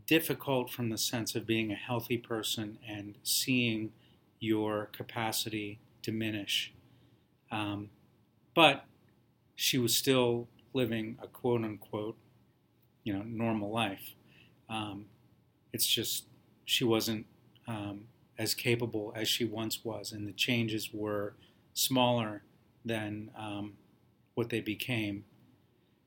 difficult 0.07 0.71
from 0.71 0.89
the 0.89 0.97
sense 0.97 1.35
of 1.35 1.45
being 1.45 1.71
a 1.71 1.75
healthy 1.75 2.17
person 2.17 2.79
and 2.87 3.15
seeing 3.23 3.91
your 4.43 4.89
capacity 4.91 5.79
diminish. 6.01 6.73
Um, 7.49 7.89
but 8.53 8.85
she 9.55 9.77
was 9.77 9.95
still 9.95 10.49
living 10.73 11.17
a 11.23 11.27
quote 11.27 11.63
unquote, 11.63 12.17
you 13.05 13.13
know, 13.13 13.23
normal 13.23 13.71
life. 13.71 14.15
Um, 14.69 15.05
it's 15.71 15.87
just 15.87 16.25
she 16.65 16.83
wasn't 16.83 17.25
um, 17.69 18.01
as 18.37 18.53
capable 18.53 19.13
as 19.15 19.29
she 19.29 19.45
once 19.45 19.85
was, 19.85 20.11
and 20.11 20.27
the 20.27 20.33
changes 20.33 20.89
were 20.93 21.35
smaller 21.73 22.43
than 22.83 23.31
um, 23.37 23.73
what 24.35 24.49
they 24.49 24.59
became. 24.59 25.23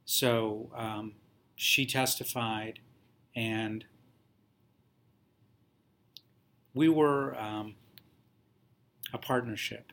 So 0.05 0.71
um, 0.77 1.15
she 1.55 1.87
testified, 1.87 2.81
and 3.35 3.87
we 6.75 6.91
were 6.91 7.35
um, 7.41 7.77
a 9.17 9.19
partnership. 9.19 9.93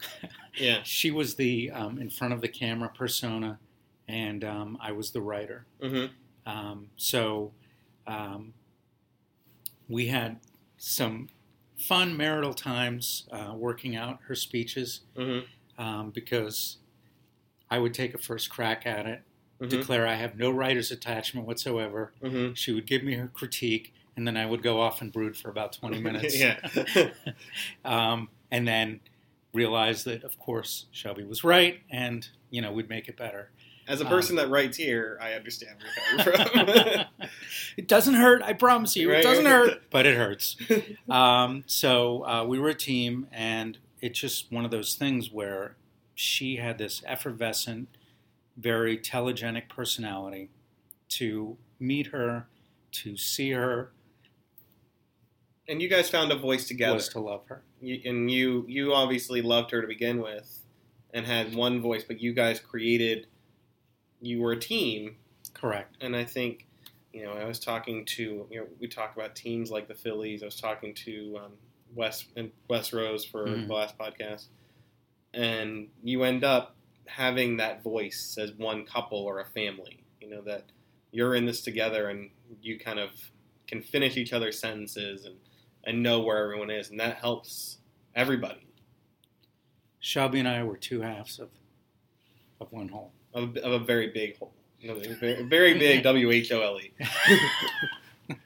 Yeah. 0.58 0.80
she 0.84 1.10
was 1.10 1.36
the 1.36 1.70
um, 1.70 1.98
in 1.98 2.10
front 2.10 2.34
of 2.34 2.42
the 2.42 2.48
camera 2.48 2.90
persona, 2.94 3.58
and 4.06 4.44
um, 4.44 4.76
I 4.82 4.92
was 4.92 5.10
the 5.12 5.22
writer. 5.22 5.64
Mm-hmm. 5.82 6.12
Um, 6.50 6.88
so 6.96 7.52
um, 8.06 8.52
we 9.88 10.08
had 10.08 10.40
some 10.76 11.28
fun 11.78 12.16
marital 12.18 12.52
times 12.52 13.26
uh, 13.32 13.54
working 13.56 13.96
out 13.96 14.18
her 14.28 14.34
speeches 14.34 15.00
Mm-hmm. 15.16 15.82
um, 15.82 16.10
because 16.10 16.76
I 17.70 17.78
would 17.78 17.94
take 17.94 18.12
a 18.14 18.18
first 18.18 18.50
crack 18.50 18.86
at 18.86 19.06
it, 19.06 19.22
Mm-hmm. 19.60 19.68
declare 19.78 20.06
I 20.08 20.14
have 20.16 20.36
no 20.36 20.50
writer's 20.50 20.90
attachment 20.90 21.46
whatsoever. 21.46 22.12
Mm-hmm. 22.22 22.52
She 22.54 22.72
would 22.72 22.86
give 22.86 23.04
me 23.04 23.14
her 23.14 23.28
critique, 23.28 23.94
and 24.16 24.26
then 24.26 24.36
I 24.36 24.44
would 24.44 24.62
go 24.62 24.80
off 24.82 25.00
and 25.00 25.10
brood 25.12 25.36
for 25.36 25.48
about 25.48 25.72
20 25.72 25.98
minutes. 26.08 26.36
yeah. 26.38 26.58
um, 27.84 28.28
and 28.52 28.68
then 28.68 29.00
realize 29.52 30.04
that, 30.04 30.22
of 30.22 30.38
course, 30.38 30.86
Shelby 30.92 31.24
was 31.24 31.42
right, 31.42 31.80
and 31.90 32.28
you 32.50 32.62
know 32.62 32.70
we'd 32.72 32.88
make 32.88 33.08
it 33.08 33.16
better. 33.16 33.50
As 33.88 34.00
a 34.00 34.04
Um, 34.04 34.10
person 34.10 34.36
that 34.36 34.48
writes 34.48 34.76
here, 34.76 35.18
I 35.20 35.32
understand 35.32 35.76
where 35.82 36.24
you're 36.24 36.46
coming 36.46 36.66
from. 37.18 37.28
it 37.76 37.88
doesn't 37.88 38.14
hurt, 38.14 38.40
I 38.42 38.52
promise 38.52 38.94
you. 38.94 39.10
Right. 39.10 39.18
It 39.18 39.22
doesn't 39.24 39.44
hurt, 39.44 39.82
but 39.90 40.06
it 40.06 40.16
hurts. 40.16 40.56
Um, 41.10 41.64
so 41.66 42.24
uh, 42.24 42.44
we 42.44 42.60
were 42.60 42.68
a 42.68 42.74
team, 42.74 43.26
and 43.32 43.78
it's 44.00 44.20
just 44.20 44.52
one 44.52 44.64
of 44.64 44.70
those 44.70 44.94
things 44.94 45.32
where 45.32 45.74
she 46.14 46.56
had 46.56 46.78
this 46.78 47.02
effervescent, 47.06 47.88
very 48.56 48.96
telegenic 48.96 49.68
personality. 49.68 50.50
To 51.18 51.58
meet 51.78 52.06
her, 52.08 52.46
to 52.92 53.16
see 53.18 53.50
her, 53.50 53.90
and 55.68 55.82
you 55.82 55.88
guys 55.88 56.08
found 56.08 56.32
a 56.32 56.36
voice 56.36 56.66
together. 56.68 56.94
was 56.94 57.08
to 57.10 57.20
love 57.20 57.42
her. 57.48 57.62
And 57.82 58.30
you 58.30 58.64
you 58.68 58.94
obviously 58.94 59.42
loved 59.42 59.70
her 59.72 59.80
to 59.80 59.86
begin 59.88 60.20
with 60.22 60.60
and 61.12 61.26
had 61.26 61.54
one 61.54 61.80
voice 61.80 62.04
but 62.04 62.20
you 62.20 62.32
guys 62.32 62.60
created 62.60 63.26
you 64.20 64.40
were 64.40 64.52
a 64.52 64.58
team 64.58 65.16
Correct. 65.52 65.96
and 66.00 66.14
i 66.16 66.24
think 66.24 66.66
you 67.12 67.24
know 67.24 67.32
i 67.32 67.44
was 67.44 67.58
talking 67.58 68.04
to 68.04 68.46
you 68.50 68.60
know 68.60 68.66
we 68.80 68.86
talked 68.88 69.16
about 69.16 69.34
teams 69.34 69.70
like 69.70 69.88
the 69.88 69.94
phillies 69.94 70.42
i 70.42 70.46
was 70.46 70.60
talking 70.60 70.94
to 70.94 71.38
um, 71.44 71.52
wes 71.94 72.24
and 72.36 72.50
wes 72.68 72.92
rose 72.92 73.24
for 73.24 73.46
Mhm. 73.46 73.66
the 73.66 73.74
last 73.74 73.98
podcast 73.98 74.46
and 75.34 75.88
you 76.02 76.22
end 76.24 76.44
up 76.44 76.76
having 77.06 77.56
that 77.56 77.82
voice 77.82 78.36
as 78.40 78.52
one 78.52 78.84
couple 78.86 79.18
or 79.18 79.40
a 79.40 79.46
family 79.46 80.04
you 80.20 80.28
know 80.30 80.40
that 80.42 80.64
you're 81.10 81.34
in 81.34 81.44
this 81.46 81.62
together 81.62 82.08
and 82.08 82.30
you 82.62 82.78
kind 82.78 82.98
of 82.98 83.10
can 83.66 83.82
finish 83.82 84.16
each 84.16 84.32
other's 84.32 84.58
sentences 84.58 85.24
and 85.24 85.36
and 85.84 86.02
know 86.02 86.20
where 86.20 86.38
everyone 86.38 86.70
is 86.70 86.90
and 86.90 87.00
that 87.00 87.16
helps 87.16 87.78
everybody 88.14 88.66
Shelby 90.00 90.40
and 90.40 90.48
I 90.48 90.64
were 90.64 90.76
two 90.76 91.00
halves 91.00 91.38
of 91.38 91.48
of 92.60 92.72
one 92.72 92.88
whole. 92.88 93.12
of, 93.34 93.56
of 93.56 93.72
a 93.72 93.84
very 93.84 94.08
big 94.08 94.38
hole. 94.38 94.52
You 94.80 94.94
very, 94.94 95.42
very 95.44 95.78
big 95.78 96.02
W 96.04 96.30
H 96.30 96.52
O 96.52 96.60
L 96.60 96.80
E. 96.80 96.92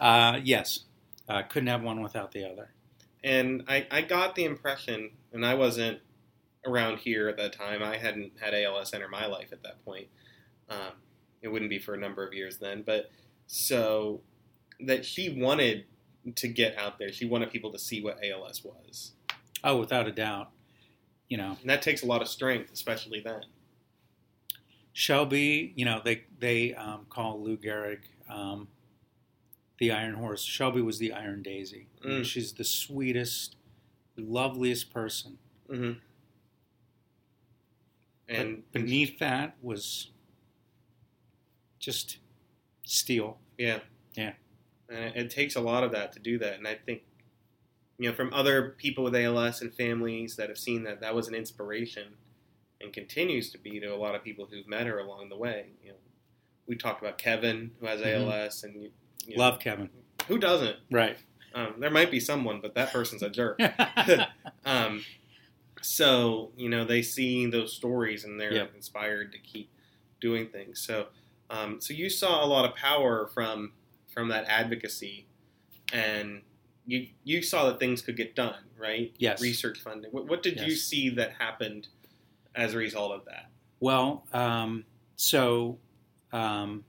Uh, 0.00 0.40
yes, 0.42 0.80
uh, 1.28 1.42
couldn't 1.42 1.68
have 1.68 1.82
one 1.82 2.02
without 2.02 2.32
the 2.32 2.44
other. 2.44 2.70
And 3.22 3.62
I, 3.68 3.86
I 3.88 4.02
got 4.02 4.34
the 4.34 4.44
impression, 4.44 5.10
and 5.32 5.46
I 5.46 5.54
wasn't 5.54 6.00
around 6.66 6.98
here 6.98 7.28
at 7.28 7.36
that 7.36 7.52
time. 7.52 7.84
I 7.84 7.98
hadn't 7.98 8.32
had 8.40 8.52
ALS 8.52 8.92
enter 8.92 9.06
my 9.06 9.26
life 9.26 9.52
at 9.52 9.62
that 9.62 9.84
point. 9.84 10.08
Um, 10.68 10.94
it 11.40 11.46
wouldn't 11.46 11.70
be 11.70 11.78
for 11.78 11.94
a 11.94 11.96
number 11.98 12.26
of 12.26 12.34
years 12.34 12.58
then, 12.58 12.82
but 12.84 13.12
so 13.46 14.22
that 14.80 15.04
she 15.04 15.40
wanted 15.40 15.84
to 16.36 16.48
get 16.48 16.76
out 16.78 16.98
there. 16.98 17.12
She 17.12 17.24
wanted 17.24 17.50
people 17.50 17.72
to 17.72 17.78
see 17.78 18.02
what 18.02 18.18
ALS 18.24 18.62
was, 18.64 19.12
Oh, 19.64 19.78
without 19.78 20.06
a 20.08 20.12
doubt. 20.12 20.50
You 21.28 21.36
know, 21.38 21.56
and 21.60 21.70
that 21.70 21.80
takes 21.82 22.02
a 22.02 22.06
lot 22.06 22.20
of 22.22 22.28
strength, 22.28 22.72
especially 22.72 23.20
then. 23.20 23.42
Shelby, 24.92 25.72
you 25.76 25.84
know, 25.84 26.00
they 26.04 26.24
they 26.38 26.74
um, 26.74 27.06
call 27.08 27.42
Lou 27.42 27.56
Gehrig 27.56 28.00
um, 28.28 28.68
the 29.78 29.90
Iron 29.90 30.14
Horse. 30.14 30.42
Shelby 30.42 30.82
was 30.82 30.98
the 30.98 31.12
Iron 31.12 31.42
Daisy. 31.42 31.86
Mm. 32.04 32.24
She's 32.24 32.52
the 32.52 32.64
sweetest, 32.64 33.56
loveliest 34.16 34.92
person. 34.92 35.38
hmm 35.68 35.92
But 38.26 38.36
And 38.36 38.72
beneath 38.72 39.18
that 39.18 39.56
was 39.62 40.10
just 41.78 42.18
steel. 42.84 43.38
Yeah. 43.58 43.78
Yeah. 44.14 44.32
And 44.92 45.16
it, 45.16 45.30
takes 45.30 45.56
a 45.56 45.60
lot 45.60 45.84
of 45.84 45.92
that 45.92 46.12
to 46.12 46.18
do 46.20 46.38
that. 46.38 46.54
And 46.54 46.68
I 46.68 46.74
think, 46.74 47.02
you 47.98 48.08
know, 48.08 48.14
from 48.14 48.32
other 48.34 48.70
people 48.78 49.04
with 49.04 49.14
ALS 49.14 49.60
and 49.62 49.72
families 49.74 50.36
that 50.36 50.48
have 50.48 50.58
seen 50.58 50.82
that, 50.84 51.00
that 51.00 51.14
was 51.14 51.28
an 51.28 51.34
inspiration 51.34 52.14
and 52.80 52.92
continues 52.92 53.50
to 53.52 53.58
be 53.58 53.78
to 53.80 53.86
a 53.86 53.96
lot 53.96 54.14
of 54.14 54.22
people 54.24 54.46
who've 54.50 54.66
met 54.66 54.86
her 54.86 54.98
along 54.98 55.28
the 55.28 55.36
way. 55.36 55.66
You 55.82 55.90
know, 55.90 55.96
we 56.66 56.76
talked 56.76 57.00
about 57.00 57.16
Kevin 57.18 57.70
who 57.80 57.86
has 57.86 58.00
Mhm. 58.00 58.06
ALS, 58.26 58.64
and 58.64 58.74
you, 58.74 58.90
you 59.26 59.36
know, 59.36 59.42
Love 59.44 59.60
Kevin. 59.60 59.88
who 60.28 60.38
doesn't? 60.38 60.76
Right. 60.90 61.16
Um, 61.54 61.74
there 61.78 61.90
might 61.90 62.10
be 62.10 62.18
someone, 62.20 62.60
but 62.60 62.74
that 62.74 62.92
person's 62.92 63.22
a 63.22 63.30
jerk. 63.30 63.60
Um, 64.64 65.04
so 65.80 66.52
you 66.56 66.68
know 66.68 66.84
they 66.84 67.02
see 67.02 67.46
those 67.46 67.72
stories 67.74 68.24
and 68.24 68.40
they're 68.40 68.52
Yep. 68.54 68.74
inspired 68.76 69.32
to 69.32 69.38
keep 69.38 69.70
doing 70.20 70.48
things. 70.48 70.80
So 70.80 71.08
um, 71.50 71.80
so 71.80 71.92
you 71.92 72.08
saw 72.08 72.44
a 72.44 72.46
lot 72.46 72.64
of 72.64 72.74
power 72.76 73.26
from 73.26 73.72
from 74.12 74.28
that 74.28 74.44
advocacy, 74.46 75.26
and 75.92 76.42
you 76.86 77.08
you 77.24 77.42
saw 77.42 77.66
that 77.68 77.78
things 77.78 78.02
could 78.02 78.16
get 78.16 78.34
done, 78.34 78.64
right? 78.78 79.12
Yes. 79.18 79.40
Research 79.40 79.80
funding. 79.80 80.10
What, 80.10 80.26
what 80.28 80.42
did 80.42 80.60
you 80.60 80.72
see 80.76 81.10
that 81.10 81.32
happened 81.32 81.88
as 82.54 82.74
a 82.74 82.78
result 82.78 83.12
of 83.12 83.24
that? 83.26 83.50
Well, 83.80 84.24
um, 84.32 84.84
so 85.16 85.78
um, 86.32 86.84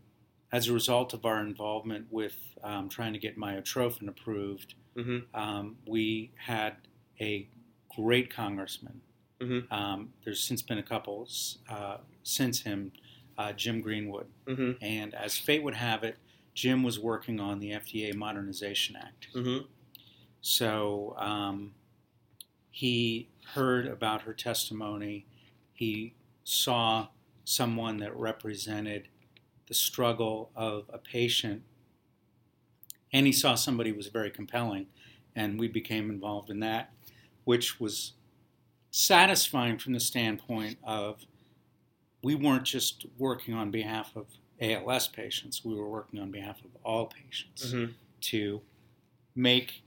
as 0.51 0.67
a 0.67 0.73
result 0.73 1.13
of 1.13 1.25
our 1.25 1.39
involvement 1.41 2.07
with 2.11 2.35
um, 2.63 2.89
trying 2.89 3.13
to 3.13 3.19
get 3.19 3.37
myotrophin 3.37 4.07
approved, 4.07 4.75
hmm 4.95 5.19
um, 5.33 5.77
we 5.87 6.31
had 6.37 6.75
a 7.21 7.47
great 7.95 8.33
congressman. 8.33 9.01
Mhm. 9.39 9.71
Um, 9.71 10.13
there's 10.23 10.41
since 10.43 10.61
been 10.61 10.77
a 10.77 10.83
couple 10.83 11.27
uh, 11.69 11.97
since 12.23 12.61
him, 12.61 12.91
uh, 13.37 13.53
Jim 13.53 13.81
Greenwood. 13.81 14.27
hmm 14.47 14.71
And 14.81 15.13
as 15.13 15.37
fate 15.37 15.63
would 15.63 15.75
have 15.75 16.03
it, 16.03 16.17
Jim 16.53 16.83
was 16.83 17.00
working 17.00 17.39
on 17.39 17.60
the 17.60 17.72
FDA 17.72 18.13
Modernization 18.13 18.95
Act. 18.95 19.27
hmm 19.33 19.60
So 20.41 21.15
um, 21.17 21.74
he 22.69 23.29
heard 23.53 23.88
about 23.88 24.22
her 24.24 24.33
testimony. 24.33 25.25
He 25.74 26.13
saw 26.43 27.07
someone 27.45 27.98
that 27.98 28.15
represented 28.15 29.07
the 29.67 29.74
struggle 29.74 30.51
of 30.55 30.86
a 30.93 30.98
patient, 30.98 31.63
and 33.12 33.25
he 33.25 33.31
saw 33.31 33.55
somebody 33.55 33.91
who 33.91 33.95
was 33.95 34.07
very 34.07 34.29
compelling, 34.29 34.88
and 35.36 35.60
we 35.60 35.67
became 35.67 36.10
involved 36.10 36.50
in 36.50 36.60
that, 36.60 36.91
which 37.45 37.79
was 37.79 38.13
satisfying 38.91 39.77
from 39.77 39.93
the 39.93 40.00
standpoint 40.00 40.77
of 40.83 41.25
we 42.24 42.36
weren't 42.36 42.63
just 42.63 43.05
working 43.17 43.53
on 43.53 43.72
behalf 43.72 44.15
of 44.15 44.27
ALS 44.63 45.08
patients, 45.08 45.63
we 45.65 45.75
were 45.75 45.89
working 45.89 46.20
on 46.20 46.32
behalf 46.32 46.60
of 46.63 46.72
all 46.84 47.05
patients 47.08 47.72
hmm 47.72 47.86
to 48.22 48.62
make 49.36 49.82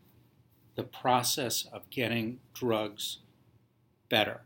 the 0.75 0.83
process 0.83 1.67
of 1.73 1.89
getting 1.89 2.39
drugs 2.53 3.21
better. 4.11 4.43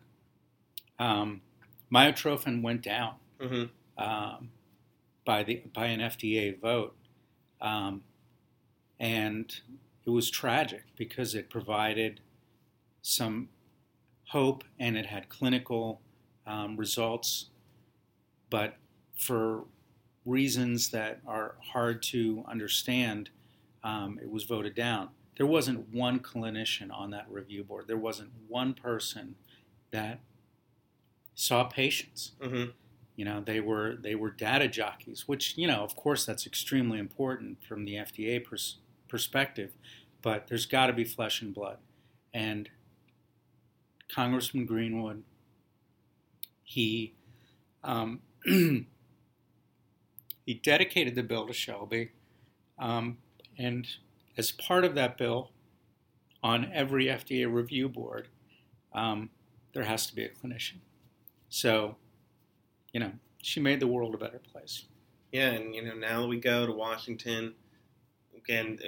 Um, 1.00 1.40
myotrophin 1.92 2.62
went 2.62 2.82
down 2.82 3.14
hmm 3.40 3.64
um, 3.98 4.50
by 5.24 5.42
the 5.42 5.62
by 5.74 5.86
an 5.86 6.00
FDA 6.00 6.58
vote, 6.58 6.94
um, 7.60 8.02
and 8.98 9.52
it 10.06 10.10
was 10.10 10.30
tragic 10.30 10.84
because 10.96 11.34
it 11.34 11.50
provided 11.50 12.20
some 13.02 13.48
hope 14.28 14.62
and 14.78 14.96
it 14.96 15.06
had 15.06 15.28
clinical 15.28 16.00
um, 16.46 16.76
results, 16.76 17.46
but 18.50 18.76
for 19.16 19.64
reasons 20.24 20.90
that 20.90 21.20
are 21.26 21.56
hard 21.60 22.02
to 22.02 22.44
understand, 22.48 23.30
um, 23.82 24.18
it 24.22 24.30
was 24.30 24.44
voted 24.44 24.74
down. 24.74 25.08
There 25.36 25.46
wasn't 25.46 25.92
one 25.92 26.20
clinician 26.20 26.92
on 26.92 27.10
that 27.10 27.26
review 27.30 27.64
board. 27.64 27.86
There 27.88 27.96
wasn't 27.96 28.30
one 28.46 28.74
person 28.74 29.36
that 29.90 30.20
saw 31.34 31.64
patients. 31.64 32.32
Mm-hmm. 32.40 32.70
You 33.16 33.24
know, 33.24 33.42
they 33.44 33.60
were 33.60 33.96
they 33.96 34.14
were 34.14 34.30
data 34.30 34.68
jockeys, 34.68 35.26
which 35.26 35.56
you 35.56 35.66
know, 35.66 35.82
of 35.82 35.96
course, 35.96 36.24
that's 36.24 36.46
extremely 36.46 36.98
important 36.98 37.62
from 37.64 37.84
the 37.84 37.94
FDA 37.94 38.42
pers- 38.42 38.76
perspective. 39.08 39.72
But 40.22 40.48
there's 40.48 40.66
got 40.66 40.86
to 40.86 40.92
be 40.92 41.04
flesh 41.04 41.40
and 41.40 41.54
blood, 41.54 41.78
and 42.32 42.68
Congressman 44.08 44.66
Greenwood, 44.66 45.22
he 46.62 47.14
um, 47.84 48.20
he 50.50 50.54
dedicated 50.54 51.14
the 51.14 51.22
bill 51.22 51.46
to 51.46 51.52
Shelby, 51.52 52.10
um, 52.76 53.18
and 53.56 53.86
as 54.36 54.50
part 54.50 54.84
of 54.84 54.96
that 54.96 55.16
bill, 55.16 55.52
on 56.42 56.68
every 56.74 57.04
FDA 57.04 57.46
review 57.48 57.88
board, 57.88 58.26
um, 58.92 59.30
there 59.74 59.84
has 59.84 60.08
to 60.08 60.14
be 60.16 60.24
a 60.24 60.28
clinician. 60.28 60.78
So, 61.50 61.94
you 62.92 62.98
know, 62.98 63.12
she 63.40 63.60
made 63.60 63.78
the 63.78 63.86
world 63.86 64.12
a 64.12 64.18
better 64.18 64.40
place. 64.52 64.86
Yeah, 65.30 65.50
and 65.50 65.72
you 65.72 65.84
know 65.84 65.94
now 65.94 66.26
we 66.26 66.40
go 66.40 66.66
to 66.66 66.72
Washington. 66.72 67.54
Again, 68.36 68.80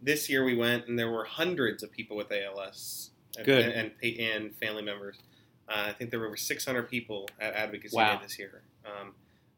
this 0.00 0.30
year 0.30 0.42
we 0.42 0.56
went 0.56 0.88
and 0.88 0.98
there 0.98 1.10
were 1.10 1.24
hundreds 1.24 1.82
of 1.82 1.92
people 1.92 2.16
with 2.16 2.32
ALS. 2.32 3.10
Good. 3.44 3.66
And 3.66 3.90
and, 4.02 4.18
and 4.18 4.56
family 4.56 4.82
members. 4.82 5.18
Uh, 5.68 5.88
I 5.88 5.92
think 5.92 6.10
there 6.10 6.20
were 6.20 6.28
over 6.28 6.36
600 6.38 6.88
people 6.88 7.28
at 7.38 7.52
Advocacy 7.52 7.94
Wow. 7.94 8.16
Day 8.16 8.22
this 8.22 8.38
year. 8.38 8.62
Um, 8.86 9.12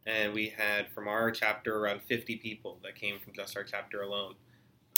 and 0.07 0.33
we 0.33 0.49
had 0.57 0.89
from 0.95 1.09
our 1.09 1.31
chapter 1.31 1.79
around 1.79 2.01
50 2.03 2.37
people 2.37 2.79
that 2.85 2.95
came 2.95 3.19
from 3.19 3.33
just 3.33 3.57
our 3.57 3.65
chapter 3.65 4.03
alone. 4.03 4.35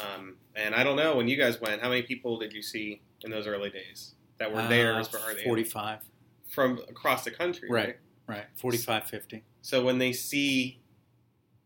Um, 0.02 0.36
and 0.54 0.74
I 0.74 0.84
don't 0.84 0.96
know 0.96 1.16
when 1.16 1.26
you 1.28 1.36
guys 1.36 1.60
went, 1.60 1.80
how 1.82 1.88
many 1.88 2.02
people 2.02 2.38
did 2.38 2.52
you 2.52 2.62
see 2.62 3.00
in 3.24 3.30
those 3.30 3.46
early 3.46 3.70
days 3.70 4.14
that 4.38 4.52
were 4.52 4.66
there 4.68 4.94
Uh, 4.94 5.00
as 5.00 5.08
part 5.08 5.30
of 5.32 5.38
the- 5.38 5.44
45. 5.44 6.00
from 6.48 6.78
across 6.88 7.24
the 7.24 7.30
country? 7.30 7.68
Right. 7.70 7.96
Right. 8.26 8.44
45, 8.56 9.08
50. 9.08 9.42
So 9.62 9.82
when 9.84 9.98
they 9.98 10.12
see, 10.12 10.80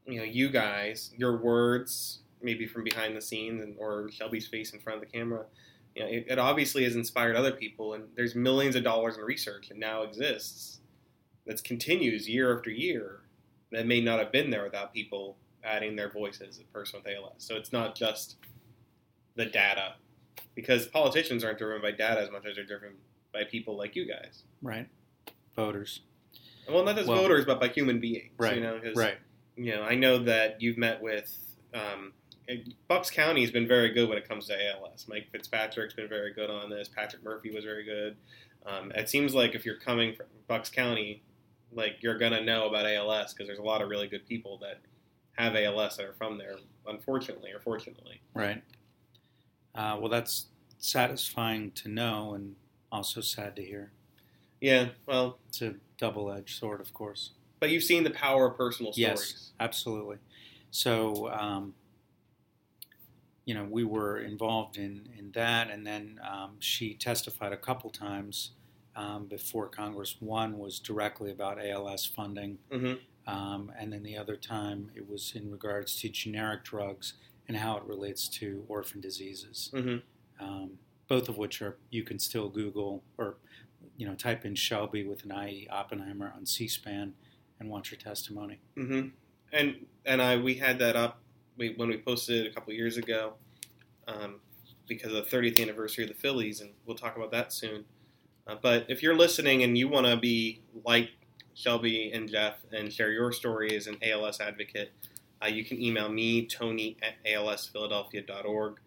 you 0.07 0.19
know, 0.19 0.25
you 0.25 0.49
guys, 0.49 1.13
your 1.17 1.37
words, 1.37 2.21
maybe 2.41 2.67
from 2.67 2.85
behind 2.85 3.17
the 3.17 3.21
scenes, 3.21 3.63
and 3.63 3.77
or 3.79 4.11
Shelby's 4.11 4.47
face 4.47 4.73
in 4.73 4.79
front 4.81 5.03
of 5.03 5.07
the 5.09 5.13
camera, 5.13 5.47
you 5.95 6.03
know, 6.03 6.09
it, 6.09 6.25
it 6.29 6.39
obviously 6.39 6.85
has 6.85 6.95
inspired 6.97 7.37
other 7.37 7.53
people. 7.53 7.95
And 7.95 8.05
there's 8.17 8.35
millions 8.35 8.77
of 8.77 8.85
dollars 8.85 9.17
in 9.19 9.25
research 9.25 9.69
that 9.69 9.77
now 9.79 10.03
exists 10.05 10.81
that 11.47 11.63
continues 11.65 12.29
year 12.29 12.57
after 12.57 12.71
year 12.71 13.22
that 13.73 13.87
may 13.87 14.01
not 14.01 14.19
have 14.19 14.33
been 14.33 14.51
there 14.51 14.63
without 14.65 14.93
people 14.93 15.37
adding 15.65 15.97
their 15.97 16.11
voices, 16.11 16.59
a 16.61 16.65
person 16.73 17.01
with 17.05 17.15
ALS. 17.15 17.35
So 17.39 17.57
it's 17.57 17.73
not 17.73 17.95
just 17.95 18.37
the 19.37 19.47
data, 19.47 19.95
because 20.55 20.87
politicians 20.87 21.45
aren't 21.45 21.59
driven 21.59 21.81
by 21.81 21.91
data 21.93 22.21
as 22.21 22.31
much 22.31 22.47
as 22.47 22.57
they're 22.57 22.65
driven 22.65 22.91
by 23.33 23.45
people 23.45 23.77
like 23.77 23.97
you 23.97 24.05
guys. 24.07 24.43
Right. 24.61 24.89
Voters. 25.57 26.01
Well, 26.69 26.85
not 26.85 26.97
just 26.97 27.09
Well- 27.09 27.23
voters, 27.23 27.45
but 27.45 27.61
by 27.61 27.69
human 27.69 27.99
beings. 28.01 28.33
Right. 28.39 28.57
You 28.57 28.63
know, 28.63 28.81
Right. 28.95 29.19
you 29.57 29.73
know, 29.75 29.83
I 29.83 29.95
know 29.95 30.19
that 30.19 30.61
you've 30.61 30.79
met 30.79 31.01
with 31.01 31.39
um, 31.75 32.13
Bucks 32.89 33.09
County 33.11 33.41
has 33.41 33.51
been 33.51 33.67
very 33.67 33.91
good 33.91 34.07
when 34.09 34.19
it 34.19 34.29
comes 34.29 34.47
to 34.49 34.55
ALS. 34.69 35.07
Mike 35.09 35.29
Fitzpatrick's 35.33 35.95
been 35.95 36.09
very 36.09 36.33
good 36.35 36.51
on 36.51 36.69
this. 36.69 36.87
Patrick 36.89 37.23
Murphy 37.23 37.51
was 37.51 37.65
very 37.65 37.85
good. 37.85 38.17
Um, 38.67 38.93
it 38.93 39.09
seems 39.09 39.35
like 39.35 39.55
if 39.55 39.65
you're 39.65 39.79
coming 39.79 40.15
from 40.15 40.27
Bucks 40.49 40.69
County, 40.69 41.23
like 41.75 41.97
you're 42.01 42.19
gonna 42.19 42.41
know 42.43 42.69
about 42.69 42.87
ALS 42.87 43.33
because 43.33 43.47
there's 43.47 43.59
a 43.59 43.63
lot 43.63 43.83
of 43.83 43.89
really 43.89 44.09
good 44.09 44.27
people 44.27 44.59
that 44.59 44.81
have 45.33 45.55
ALS 45.57 45.97
that 45.97 46.07
are 46.07 46.13
from 46.15 46.39
there. 46.39 46.57
Unfortunately, 46.87 47.51
or 47.53 47.61
fortunately. 47.61 48.21
Right. 48.35 48.63
Uh, 49.75 49.97
well, 50.01 50.09
that's 50.09 50.47
satisfying 50.79 51.71
to 51.73 51.89
know 51.89 52.35
and 52.35 52.57
also 52.91 53.21
sad 53.21 53.57
to 53.57 53.65
hear. 53.65 53.93
Yeah. 54.61 54.91
Well, 55.07 55.39
It's 55.49 55.63
a 55.63 55.77
double 55.97 56.31
edged 56.31 56.59
sword, 56.59 56.81
of 56.81 56.93
course. 56.93 57.31
but 57.61 57.71
you've 57.71 57.85
seen 57.85 58.03
the 58.05 58.11
power 58.11 58.47
of 58.51 58.57
personal 58.57 58.93
Yes. 58.97 59.21
stories. 59.23 59.53
Absolutely. 59.61 60.17
So, 60.73 61.31
um, 61.31 61.75
you 63.45 63.55
know, 63.55 63.65
we 63.65 63.85
were 63.85 64.19
involved 64.19 64.77
in, 64.77 65.09
in 65.17 65.33
that, 65.33 65.71
and 65.71 65.87
then 65.87 66.21
um, 66.29 66.57
she 66.61 66.95
testified 66.95 67.53
a 67.53 67.57
couple 67.57 67.91
times 67.91 68.53
um, 68.97 69.27
before 69.27 69.69
Congress. 69.69 70.17
One 70.21 70.59
was 70.59 70.79
directly 70.79 71.31
about 71.31 71.65
ALS 71.65 72.07
funding, 72.07 72.59
hmm 72.71 72.95
um, 73.27 73.71
and 73.79 73.93
then 73.93 74.03
the 74.03 74.17
other 74.17 74.35
time 74.37 74.91
it 74.97 75.09
was 75.09 75.33
in 75.37 75.51
regards 75.51 75.95
to 76.01 76.09
generic 76.09 76.65
drugs 76.65 77.15
and 77.47 77.57
how 77.57 77.77
it 77.77 77.85
relates 77.85 78.29
to 78.29 78.65
orphan 78.69 79.01
diseases. 79.01 79.71
hmm 79.73 79.99
Um, 80.41 80.79
both 81.09 81.29
of 81.29 81.37
which 81.37 81.63
are 81.63 81.77
you 81.91 82.03
can 82.05 82.19
still 82.19 82.49
Google 82.49 83.03
or 83.19 83.37
you 83.97 84.07
know 84.07 84.15
type 84.15 84.45
in 84.45 84.55
Shelby 84.55 85.05
with 85.05 85.25
an 85.25 85.33
IE 85.33 85.69
Oppenheimer 85.71 86.33
on 86.35 86.47
C-SPAN 86.47 87.15
and 87.61 87.71
watch 87.71 87.91
her 87.91 87.97
testimony. 87.97 88.59
hmm 88.77 89.09
And 89.53 89.87
and 90.05 90.21
I 90.21 90.37
we 90.37 90.55
had 90.55 90.79
that 90.81 90.97
up 90.97 91.21
we, 91.57 91.75
when 91.75 91.89
we 91.89 91.99
posted 91.99 92.47
it 92.47 92.51
a 92.51 92.55
couple 92.55 92.73
years 92.73 92.97
ago 92.97 93.35
um, 94.09 94.41
because 94.89 95.13
of 95.13 95.31
the 95.31 95.37
30th 95.37 95.61
anniversary 95.61 96.05
of 96.05 96.09
the 96.09 96.17
Phillies, 96.17 96.61
and 96.61 96.71
we'll 96.87 96.97
talk 96.97 97.17
about 97.17 97.31
that 97.31 97.53
soon. 97.53 97.85
Uh, 98.47 98.57
but 98.61 98.87
if 98.89 99.03
you're 99.03 99.17
listening 99.17 99.63
and 99.63 99.79
you 99.79 99.89
want 99.89 100.07
to 100.07 100.17
be 100.17 100.61
like 100.85 101.11
Shelby 101.55 102.11
and 102.13 102.29
Jeff 102.29 102.57
and 102.73 102.93
share 102.93 103.13
your 103.13 103.33
story 103.33 103.77
as 103.77 103.87
an 103.87 103.97
ALS 104.03 104.41
advocate, 104.41 104.93
uh, 105.43 105.49
you 105.49 105.65
can 105.65 105.81
email 105.81 106.09
me 106.09 106.47
Tony 106.47 106.97
at 107.03 107.15
alsphiladelphia.org. 107.25 108.79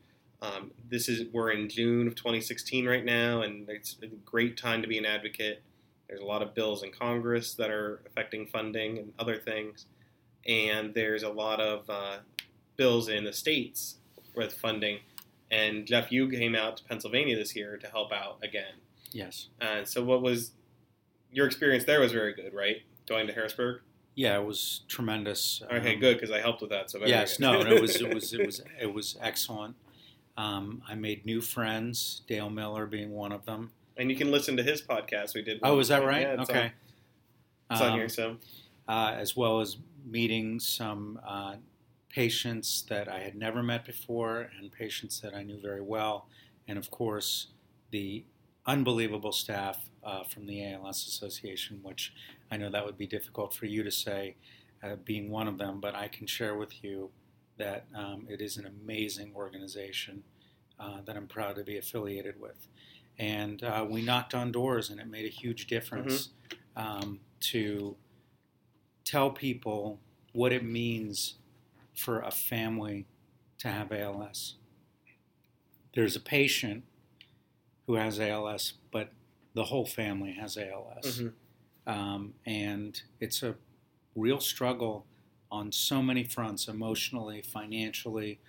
Um, 0.42 0.72
this 0.90 1.10
is 1.10 1.28
we're 1.34 1.52
in 1.52 1.70
June 1.70 2.08
of 2.08 2.16
2016 2.16 2.86
right 2.86 3.04
now, 3.04 3.42
and 3.42 3.68
it's 3.70 3.98
a 4.02 4.08
great 4.08 4.58
time 4.58 4.82
to 4.82 4.88
be 4.88 4.98
an 4.98 5.06
advocate. 5.06 5.62
There's 6.08 6.22
a 6.22 6.26
lot 6.26 6.42
of 6.42 6.54
bills 6.54 6.84
in 6.84 6.92
Congress 6.92 7.56
that 7.56 7.72
are 7.72 8.02
affecting 8.06 8.46
funding 8.46 8.98
and 9.00 9.14
other 9.18 9.38
things, 9.38 9.86
and 10.46 10.94
there's 10.94 11.24
a 11.24 11.30
lot 11.30 11.60
of 11.60 11.90
uh, 11.90 12.18
bills 12.76 13.10
in 13.10 13.24
the 13.24 13.34
states 13.34 13.96
with 14.36 14.54
funding. 14.54 15.00
And 15.50 15.86
Jeff, 15.86 16.12
you 16.12 16.30
came 16.30 16.56
out 16.56 16.78
to 16.78 16.84
Pennsylvania 16.84 17.36
this 17.36 17.56
year 17.56 17.78
to 17.78 17.88
help 17.88 18.12
out 18.12 18.38
again. 18.44 18.74
Yes. 19.16 19.48
Uh, 19.62 19.86
so, 19.86 20.04
what 20.04 20.22
was 20.22 20.52
your 21.32 21.46
experience 21.48 21.86
there? 21.86 22.00
Was 22.02 22.12
very 22.12 22.34
good, 22.34 22.54
right? 22.54 22.78
Going 23.08 23.28
to 23.28 23.34
Harrisburg. 23.34 23.82
Yeah, 24.14 24.38
it 24.40 24.46
was 24.46 24.82
tremendous. 24.88 25.62
Okay, 25.72 25.94
Um, 25.96 26.00
good 26.00 26.16
because 26.18 26.32
I 26.32 26.40
helped 26.40 26.62
with 26.62 26.70
that. 26.72 26.90
So 26.90 27.00
Yes, 27.06 27.40
no, 27.46 27.62
no, 27.62 27.72
it 27.72 27.82
was 27.82 27.96
it 27.96 28.14
was 28.14 28.34
it 28.34 28.46
was 28.46 28.62
it 28.80 28.94
was 28.94 29.18
excellent. 29.22 29.76
Um, 30.38 30.82
I 30.88 30.96
made 30.96 31.26
new 31.26 31.40
friends, 31.42 32.22
Dale 32.28 32.50
Miller 32.50 32.86
being 32.86 33.12
one 33.12 33.32
of 33.32 33.46
them. 33.46 33.72
and 33.98 34.10
you 34.12 34.18
can 34.18 34.32
listen 34.32 34.58
to 34.58 34.64
his 34.64 34.82
podcast. 34.82 35.34
We 35.34 35.42
did. 35.42 35.60
Oh, 35.64 35.80
is 35.80 35.88
that 35.88 36.04
right? 36.06 36.22
Yeah, 36.24 36.42
it's 36.42 36.50
okay. 36.50 36.62
On, 36.62 36.72
it's 37.72 37.82
on 37.82 37.92
Um, 37.92 37.98
here. 38.00 38.10
So 38.10 38.38
uh, 38.88 39.14
as 39.18 39.36
well 39.38 39.62
as 39.62 39.78
meeting 40.06 40.60
some 40.60 41.20
uh, 41.26 41.56
patients 42.10 42.84
that 42.90 43.08
I 43.10 43.20
had 43.20 43.36
never 43.36 43.64
met 43.64 43.86
before 43.86 44.50
and 44.60 44.72
patients 44.72 45.20
that 45.22 45.34
I 45.34 45.44
knew 45.44 45.60
very 45.60 45.82
well, 45.82 46.28
and 46.68 46.78
of 46.78 46.90
course 46.92 47.48
the 47.92 48.24
unbelievable 48.66 49.32
staff 49.32 49.90
uh, 50.04 50.24
from 50.24 50.46
the 50.46 50.74
ALS 50.74 51.08
Association, 51.08 51.80
which 51.82 52.14
I 52.52 52.58
know 52.58 52.70
that 52.70 52.86
would 52.86 52.98
be 52.98 53.08
difficult 53.08 53.54
for 53.54 53.66
you 53.66 53.84
to 53.84 53.92
say, 53.92 54.36
uh, 54.84 54.96
being 55.04 55.30
one 55.30 55.48
of 55.48 55.58
them, 55.58 55.80
but 55.80 55.96
I 55.96 56.08
can 56.08 56.28
share 56.28 56.56
with 56.56 56.84
you 56.84 57.10
that 57.58 57.86
um, 57.96 58.28
it 58.30 58.42
is 58.42 58.58
an 58.58 58.66
amazing 58.66 59.32
organization 59.36 60.24
uh, 60.80 61.02
that 61.06 61.16
I'm 61.16 61.28
proud 61.28 61.56
to 61.56 61.64
be 61.64 61.78
affiliated 61.78 62.40
with. 62.40 62.68
And 63.18 63.64
uh, 63.64 63.86
we 63.90 64.02
knocked 64.02 64.34
on 64.34 64.52
doors, 64.52 64.90
and 64.90 65.00
it 65.00 65.08
made 65.08 65.26
a 65.26 65.30
huge 65.30 65.68
difference 65.68 66.30
um, 66.76 67.20
to 67.40 67.96
tell 69.06 69.30
people 69.30 70.00
what 70.34 70.52
it 70.52 70.66
means 70.66 71.36
for 71.94 72.20
a 72.20 72.32
family 72.32 73.06
to 73.60 73.70
have 73.70 73.92
ALS. 73.92 74.56
There's 75.96 76.18
a 76.18 76.20
patient 76.20 76.84
who 77.88 77.96
has 77.96 78.20
ALS, 78.20 78.74
but 78.92 79.12
the 79.54 79.66
whole 79.66 79.86
family 79.86 80.34
has 80.34 80.58
ALS. 80.58 81.20
mhm. 81.20 81.34
Um, 81.88 82.34
and 82.46 83.02
it's 83.20 83.44
a 83.44 83.56
real 84.16 84.40
struggle 84.40 85.06
on 85.52 85.72
so 85.72 86.02
many 86.02 86.24
fronts 86.24 86.68
emotionally, 86.68 87.42
financially. 87.42 88.40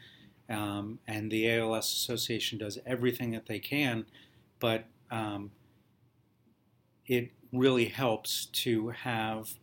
Um, 0.48 1.00
and 1.06 1.30
the 1.30 1.50
ALS 1.50 1.92
Association 1.92 2.58
does 2.58 2.78
everything 2.86 3.32
that 3.32 3.46
they 3.46 3.58
can, 3.58 4.06
but 4.58 4.86
um, 5.10 5.50
it 7.06 7.32
really 7.52 7.86
helps 7.86 8.46
to 8.46 8.88
have 8.90 9.54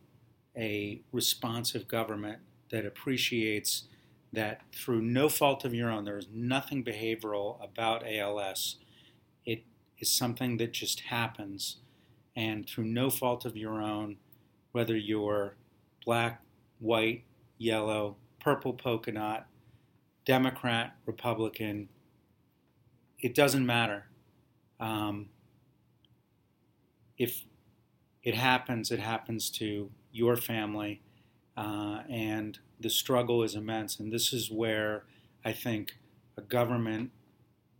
a 0.56 1.02
responsive 1.12 1.88
government 1.88 2.38
that 2.70 2.86
appreciates 2.86 3.84
that 4.32 4.62
through 4.72 5.02
no 5.02 5.28
fault 5.28 5.64
of 5.64 5.74
your 5.74 5.90
own, 5.90 6.04
there 6.04 6.18
is 6.18 6.28
nothing 6.32 6.84
behavioral 6.84 7.62
about 7.62 8.04
ALS. 8.06 8.76
Is 10.04 10.10
something 10.10 10.58
that 10.58 10.74
just 10.74 11.00
happens, 11.00 11.78
and 12.36 12.68
through 12.68 12.84
no 12.84 13.08
fault 13.08 13.46
of 13.46 13.56
your 13.56 13.80
own, 13.80 14.18
whether 14.72 14.94
you're 14.94 15.56
black, 16.04 16.42
white, 16.78 17.24
yellow, 17.56 18.16
purple 18.38 18.74
polka 18.74 19.12
dot, 19.12 19.46
Democrat, 20.26 20.94
Republican. 21.06 21.88
It 23.18 23.34
doesn't 23.34 23.64
matter. 23.64 24.04
Um, 24.78 25.30
if 27.16 27.46
it 28.22 28.34
happens, 28.34 28.90
it 28.90 29.00
happens 29.00 29.48
to 29.52 29.90
your 30.12 30.36
family, 30.36 31.00
uh, 31.56 32.00
and 32.10 32.58
the 32.78 32.90
struggle 32.90 33.42
is 33.42 33.54
immense. 33.54 33.98
And 34.00 34.12
this 34.12 34.34
is 34.34 34.50
where 34.50 35.04
I 35.46 35.52
think 35.54 35.96
a 36.36 36.42
government 36.42 37.10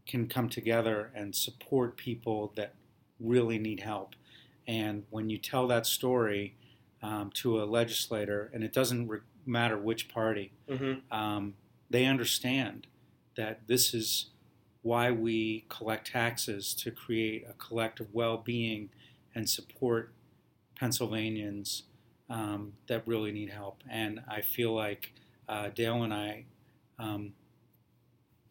can 0.06 0.28
come 0.28 0.48
together 0.48 1.10
and 1.14 1.34
support 1.34 1.96
people 1.96 2.52
that 2.56 2.74
really 3.20 3.58
need 3.58 3.80
help. 3.80 4.14
And 4.66 5.04
when 5.10 5.30
you 5.30 5.38
tell 5.38 5.66
that 5.68 5.86
story 5.86 6.54
um, 7.02 7.30
to 7.34 7.62
a 7.62 7.64
legislator, 7.64 8.50
and 8.52 8.64
it 8.64 8.72
doesn't 8.72 9.08
re- 9.08 9.20
matter 9.46 9.78
which 9.78 10.08
party, 10.08 10.52
Mm-hmm. 10.68 11.12
um, 11.16 11.54
they 11.90 12.06
understand 12.06 12.86
that 13.36 13.66
this 13.66 13.94
is 13.94 14.30
why 14.82 15.10
we 15.10 15.64
collect 15.68 16.10
taxes 16.12 16.74
to 16.74 16.90
create 16.90 17.44
a 17.48 17.52
collective 17.54 18.08
well-being 18.12 18.90
and 19.34 19.48
support 19.48 20.12
Pennsylvanians 20.78 21.84
um, 22.30 22.72
that 22.88 23.06
really 23.06 23.32
need 23.32 23.50
help. 23.50 23.82
And 23.90 24.20
I 24.28 24.40
feel 24.40 24.74
like 24.74 25.12
uh, 25.48 25.68
Dale 25.74 26.02
and 26.02 26.12
I 26.12 26.44
um, 26.98 27.34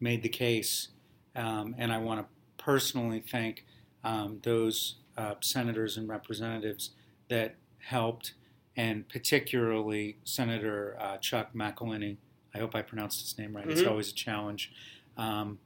made 0.00 0.22
the 0.22 0.28
case, 0.28 0.88
um, 1.36 1.74
and 1.78 1.92
I 1.92 1.98
want 1.98 2.20
to 2.20 2.26
personally 2.62 3.20
thank 3.20 3.64
um, 4.04 4.40
those 4.42 4.96
uh, 5.16 5.34
senators 5.40 5.96
and 5.96 6.08
representatives 6.08 6.90
that 7.28 7.56
helped, 7.78 8.34
and 8.76 9.08
particularly 9.08 10.18
Senator 10.24 10.96
uh, 11.00 11.16
Chuck 11.18 11.50
McIlhinney. 11.54 12.16
I 12.54 12.58
hope 12.58 12.74
I 12.74 12.82
pronounced 12.82 13.20
his 13.20 13.36
name 13.38 13.54
right. 13.56 13.66
It's 13.68 13.82
Mhm. 13.82 13.88
always 13.90 14.10
a 14.10 14.14
challenge. 14.14 14.72
Um, 15.16 15.58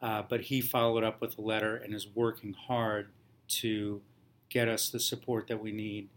uh, 0.00 0.22
but 0.22 0.42
he 0.42 0.60
followed 0.60 1.04
up 1.04 1.20
with 1.20 1.38
a 1.38 1.40
letter 1.40 1.76
and 1.76 1.94
is 1.94 2.08
working 2.08 2.52
hard 2.54 3.12
to 3.48 4.02
get 4.48 4.68
us 4.68 4.90
the 4.90 5.00
support 5.00 5.46
that 5.46 5.60
we 5.62 5.72
need 5.72 6.08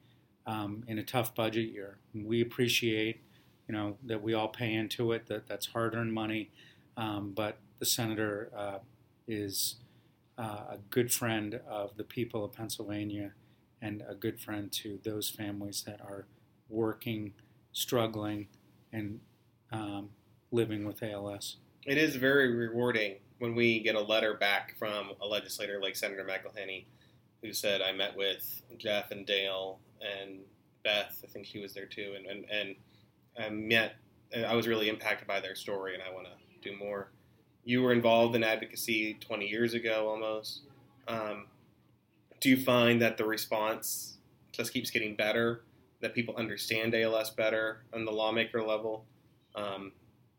um, 0.47 0.83
in 0.87 0.97
a 0.99 1.03
tough 1.03 1.33
budget 1.35 1.71
year. 1.71 1.97
We 2.13 2.41
appreciate, 2.41 3.21
you 3.67 3.73
know, 3.73 3.97
that 4.03 4.21
we 4.21 4.33
all 4.33 4.47
pay 4.49 4.73
into 4.73 5.11
it. 5.11 5.27
That 5.27 5.47
that's 5.47 5.67
hard-earned 5.67 6.13
money, 6.13 6.51
um, 6.97 7.31
but 7.33 7.59
the 7.79 7.85
senator 7.85 8.51
uh, 8.55 8.79
is 9.27 9.75
uh, 10.37 10.63
a 10.71 10.77
good 10.89 11.11
friend 11.11 11.59
of 11.67 11.95
the 11.97 12.03
people 12.03 12.43
of 12.43 12.53
Pennsylvania 12.53 13.31
and 13.81 14.03
a 14.07 14.15
good 14.15 14.39
friend 14.39 14.71
to 14.71 14.99
those 15.03 15.29
families 15.29 15.83
that 15.85 16.01
are 16.01 16.25
working, 16.69 17.33
struggling, 17.71 18.47
and 18.91 19.19
um, 19.71 20.09
living 20.51 20.85
with 20.85 21.03
ALS. 21.03 21.57
It 21.85 21.97
is 21.97 22.15
very 22.15 22.53
rewarding 22.53 23.17
when 23.39 23.53
we 23.53 23.79
get 23.79 23.95
a 23.95 24.01
letter 24.01 24.33
back 24.33 24.75
from 24.77 25.11
a 25.21 25.27
legislator 25.27 25.79
like 25.81 25.95
Senator 25.95 26.23
McIlhinney, 26.23 26.85
who 27.41 27.53
said, 27.53 27.81
"I 27.81 27.91
met 27.91 28.15
with 28.15 28.63
Jeff 28.77 29.11
and 29.11 29.25
Dale 29.25 29.79
and 30.01 30.39
Beth. 30.83 31.21
I 31.23 31.27
think 31.27 31.45
she 31.45 31.59
was 31.59 31.73
there 31.73 31.85
too, 31.85 32.15
and 32.17 32.25
and, 32.25 32.45
and 32.49 32.75
I 33.37 33.49
met. 33.49 33.95
I 34.35 34.55
was 34.55 34.67
really 34.67 34.89
impacted 34.89 35.27
by 35.27 35.39
their 35.39 35.55
story, 35.55 35.93
and 35.93 36.01
I 36.01 36.11
want 36.11 36.25
to 36.25 36.69
do 36.69 36.75
more." 36.77 37.11
You 37.65 37.81
were 37.81 37.91
involved 37.91 38.35
in 38.35 38.43
advocacy 38.43 39.17
20 39.19 39.47
years 39.47 39.73
ago, 39.73 40.07
almost. 40.07 40.61
Um, 41.07 41.47
do 42.39 42.49
you 42.49 42.57
find 42.57 43.01
that 43.01 43.17
the 43.17 43.25
response 43.25 44.17
just 44.51 44.71
keeps 44.71 44.91
getting 44.91 45.15
better? 45.15 45.63
That 46.01 46.13
people 46.13 46.35
understand 46.35 46.93
ALS 46.93 47.31
better 47.31 47.83
on 47.93 48.05
the 48.05 48.11
lawmaker 48.11 48.61
level? 48.61 49.05
Um, 49.55 49.93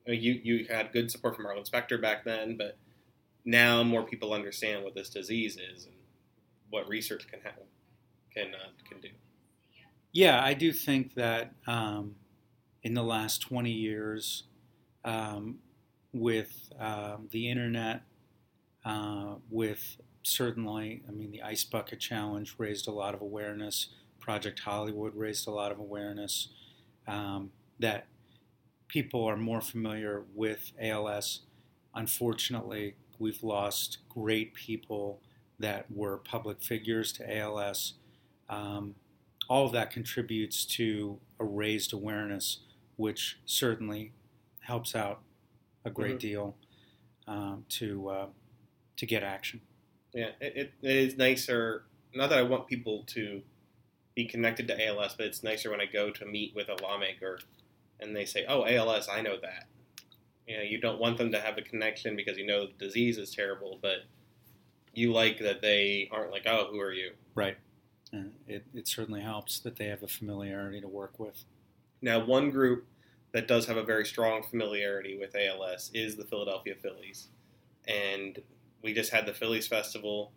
you 0.07 0.41
you 0.43 0.67
had 0.71 0.93
good 0.93 1.11
support 1.11 1.35
from 1.35 1.47
Arlen 1.47 1.65
Specter 1.65 1.99
back 1.99 2.25
then, 2.25 2.57
but 2.57 2.77
now 3.45 3.83
more 3.83 4.05
people 4.05 4.33
understand 4.33 4.85
what 4.85 4.95
this 4.95 5.09
disease 5.09 5.59
is 5.59 5.87
and 5.87 5.95
what 6.71 6.89
research 6.89 7.27
can 7.29 7.41
have, 7.41 7.55
can 8.33 8.55
uh, 8.55 8.71
can 8.89 9.01
do. 9.01 9.09
Yeah, 10.13 10.43
I 10.43 10.55
do 10.55 10.73
think 10.73 11.15
that 11.15 11.53
um, 11.67 12.15
in 12.83 12.95
the 12.95 13.03
last 13.03 13.43
20 13.43 13.71
years, 13.71 14.45
um, 15.05 15.59
with 16.21 16.71
um, 16.79 17.29
the 17.31 17.49
internet, 17.51 18.03
uh, 18.85 19.35
with 19.51 19.97
certainly, 20.23 21.03
I 21.09 21.13
mean, 21.13 21.31
the 21.31 21.43
Ice 21.43 21.65
Bucket 21.65 22.01
Challenge 22.01 22.55
raised 22.59 22.89
a 22.89 22.93
lot 22.93 23.15
of 23.15 23.21
awareness. 23.21 23.89
Project 24.21 24.61
Hollywood 24.61 25.15
raised 25.15 25.47
a 25.47 25.51
lot 25.53 25.71
of 25.71 25.79
awareness 25.79 26.49
um, 27.07 27.51
that 27.79 28.07
people 28.89 29.25
are 29.25 29.37
more 29.37 29.61
familiar 29.61 30.25
with 30.35 30.73
ALS. 30.81 31.41
Unfortunately, 31.95 32.97
we've 33.19 33.43
lost 33.43 33.99
great 34.09 34.55
people 34.55 35.21
that 35.59 35.87
were 35.91 36.19
public 36.19 36.63
figures 36.63 37.13
to 37.13 37.37
ALS. 37.39 37.95
Um, 38.49 38.95
all 39.49 39.67
of 39.67 39.73
that 39.73 39.91
contributes 39.91 40.65
to 40.67 41.19
a 41.39 41.45
raised 41.45 41.93
awareness, 41.93 42.61
which 42.97 43.39
certainly 43.47 44.13
helps 44.61 44.95
out 44.95 45.21
a 45.87 45.91
great 45.91 46.17
Mhm. 46.17 46.21
deal 46.21 46.57
um, 47.27 47.65
to 47.69 48.09
uh, 48.09 48.29
to 48.97 49.07
get 49.07 49.23
action. 49.23 49.61
Yeah, 50.13 50.31
it, 50.41 50.57
it, 50.57 50.73
it 50.83 50.97
is 50.97 51.17
nicer. 51.17 51.85
Not 52.15 52.31
that 52.31 52.39
I 52.39 52.43
want 52.43 52.67
people 52.67 53.05
to 53.09 53.43
be 54.15 54.25
connected 54.27 54.67
to 54.69 54.87
ALS, 54.87 55.15
but 55.15 55.27
it's 55.27 55.43
nicer 55.43 55.71
when 55.71 55.81
I 55.81 55.87
go 55.87 56.11
to 56.11 56.25
meet 56.25 56.55
with 56.55 56.69
a 56.69 56.77
lawmaker 56.83 57.39
and 58.01 58.15
they 58.15 58.25
say, 58.25 58.45
"Oh, 58.47 58.65
ALS, 58.67 59.09
I 59.09 59.21
know 59.23 59.39
that." 59.41 59.67
You 60.47 60.57
know, 60.57 60.63
you 60.63 60.79
don't 60.79 61.01
want 61.01 61.19
them 61.19 61.33
to 61.33 61.41
have 61.41 61.59
a 61.59 61.63
connection 61.63 62.17
because 62.17 62.39
you 62.39 62.47
know 62.47 62.67
the 62.67 62.73
disease 62.73 63.19
is 63.19 63.31
terrible, 63.31 63.79
but 63.83 64.05
you 64.95 65.13
like 65.13 65.39
that 65.41 65.61
they 65.61 66.09
aren't 66.11 66.31
like, 66.33 66.47
"Oh, 66.47 66.69
who 66.71 66.81
are 66.81 66.93
you?" 66.93 67.13
Right. 67.35 67.57
Uh, 68.15 68.31
it, 68.47 68.65
it 68.73 68.89
certainly 68.89 69.21
helps 69.21 69.59
that 69.61 69.77
they 69.77 69.87
have 69.87 70.03
a 70.03 70.09
familiarity 70.09 70.81
to 70.81 70.89
work 70.89 71.19
with. 71.19 71.45
Now, 72.01 72.25
one 72.25 72.51
group 72.51 72.87
that 73.37 73.47
does 73.47 73.67
have 73.67 73.77
a 73.77 73.83
very 73.83 74.07
strong 74.07 74.43
familiarity 74.43 75.19
with 75.19 75.37
ALS 75.37 75.91
is 75.93 76.17
the 76.17 76.25
Philadelphia 76.25 76.75
Phillies. 76.75 77.29
And 77.87 78.39
we 78.81 78.95
just 78.95 79.13
had 79.13 79.27
the 79.27 79.35
Phillies 79.35 79.69
Festival. 79.69 80.33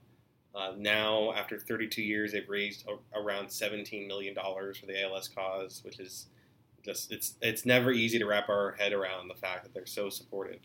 Uh, 0.53 0.73
now, 0.77 1.31
after 1.31 1.57
32 1.57 2.01
years, 2.01 2.33
they've 2.33 2.49
raised 2.49 2.85
a- 2.89 3.17
around 3.17 3.47
$17 3.47 4.05
million 4.05 4.35
for 4.35 4.85
the 4.85 5.01
ALS 5.01 5.29
cause, 5.29 5.81
which 5.85 5.97
is 6.01 6.25
just, 6.83 7.09
it's, 7.09 7.35
it's 7.41 7.65
never 7.65 7.93
easy 7.93 8.19
to 8.19 8.25
wrap 8.25 8.49
our 8.49 8.73
head 8.73 8.91
around 8.91 9.29
the 9.29 9.35
fact 9.35 9.63
that 9.63 9.73
they're 9.73 9.85
so 9.85 10.09
supportive. 10.09 10.59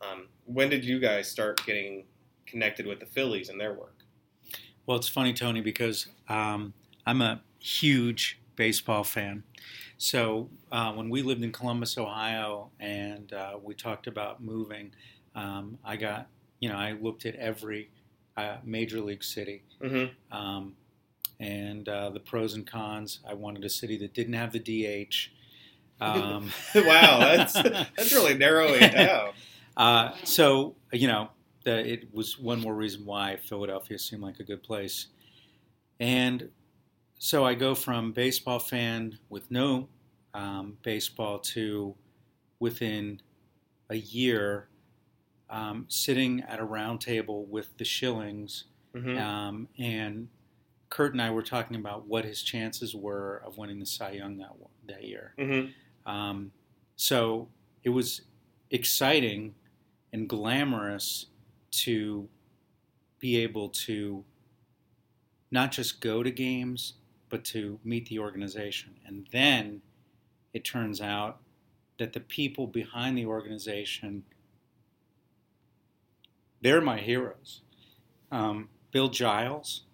Um, 0.00 0.28
when 0.44 0.70
did 0.70 0.84
you 0.84 1.00
guys 1.00 1.28
start 1.28 1.66
getting 1.66 2.04
connected 2.46 2.86
with 2.86 3.00
the 3.00 3.06
Phillies 3.06 3.48
and 3.48 3.60
their 3.60 3.74
work? 3.74 4.04
Well, 4.86 4.96
it's 4.96 5.08
funny, 5.08 5.32
Tony, 5.32 5.62
because 5.62 6.06
um, 6.28 6.74
I'm 7.06 7.22
a 7.22 7.42
huge 7.58 8.38
baseball 8.62 9.02
fan. 9.02 9.42
So 9.98 10.48
uh, 10.70 10.92
when 10.92 11.10
we 11.10 11.22
lived 11.22 11.42
in 11.42 11.50
Columbus, 11.50 11.98
Ohio, 11.98 12.70
and 12.78 13.32
uh, 13.32 13.54
we 13.60 13.74
talked 13.74 14.06
about 14.06 14.40
moving, 14.40 14.92
um, 15.34 15.78
I 15.84 15.96
got, 15.96 16.28
you 16.60 16.68
know, 16.68 16.76
I 16.76 16.92
looked 16.92 17.26
at 17.26 17.34
every 17.34 17.90
uh, 18.36 18.58
major 18.62 19.00
league 19.00 19.24
city 19.24 19.64
Mm-hmm. 19.82 20.36
um, 20.36 20.76
and 21.40 21.88
uh, 21.88 22.10
the 22.10 22.20
pros 22.20 22.54
and 22.54 22.64
cons. 22.64 23.18
I 23.28 23.34
wanted 23.34 23.64
a 23.64 23.68
city 23.68 23.96
that 23.98 24.14
didn't 24.14 24.34
have 24.34 24.52
the 24.52 24.60
DH. 24.60 25.16
Um, 26.00 26.52
wow, 26.76 27.18
that's, 27.18 27.52
that's 27.96 28.12
really 28.12 28.34
narrowing 28.34 28.82
it 28.82 28.92
down. 28.92 29.30
Uh, 29.74 30.10
so 30.22 30.76
you 30.92 31.08
know, 31.08 31.30
that 31.64 31.86
it 31.86 32.12
was 32.12 32.38
one 32.38 32.60
more 32.60 32.74
reason 32.74 33.06
why 33.06 33.38
Philadelphia 33.48 33.98
seemed 33.98 34.20
like 34.22 34.38
a 34.38 34.44
good 34.44 34.62
place. 34.62 35.06
And 35.98 36.50
so 37.24 37.44
I 37.44 37.54
go 37.54 37.74
from 37.76 38.12
baseball 38.12 38.58
fan 38.58 39.16
with 39.28 39.48
no 39.48 39.90
um, 40.34 40.78
baseball 40.82 41.38
to 41.38 41.96
within 42.60 43.20
a 43.90 43.96
year 43.96 44.70
um, 45.50 45.86
sitting 45.88 46.40
at 46.42 46.60
a 46.60 46.64
round 46.64 47.00
table 47.00 47.46
with 47.46 47.76
the 47.78 47.84
Schillings, 47.84 48.64
Mhm. 48.94 49.18
um, 49.20 49.68
and 49.78 50.30
Curt 50.90 51.12
and 51.12 51.22
I 51.22 51.30
were 51.30 51.42
talking 51.42 51.76
about 51.76 52.06
what 52.06 52.24
his 52.24 52.42
chances 52.42 52.94
were 52.94 53.38
of 53.46 53.58
winning 53.58 53.80
the 53.80 53.86
Cy 53.86 54.12
Young 54.12 54.38
that 54.38 54.52
that 54.86 55.04
year. 55.04 55.36
Mhm. 55.36 55.74
Um, 56.06 56.52
so 56.96 57.50
it 57.84 57.90
was 57.90 58.22
exciting 58.70 59.54
and 60.12 60.28
glamorous 60.28 61.28
to 61.72 62.30
be 63.18 63.36
able 63.38 63.70
to 63.70 64.24
not 65.50 65.72
just 65.72 66.00
go 66.00 66.22
to 66.22 66.30
games, 66.30 66.94
but 67.32 67.46
to 67.46 67.80
meet 67.82 68.10
the 68.10 68.18
organization. 68.18 68.94
And 69.06 69.26
then 69.32 69.80
it 70.52 70.64
turns 70.64 71.00
out 71.00 71.38
that 71.98 72.12
the 72.12 72.20
people 72.20 72.66
behind 72.66 73.16
the 73.16 73.24
organization, 73.24 74.24
they're 76.60 76.82
my 76.82 76.98
heroes. 76.98 77.62
Um, 78.30 78.68
Bill 78.90 79.08
Giles, 79.08 79.84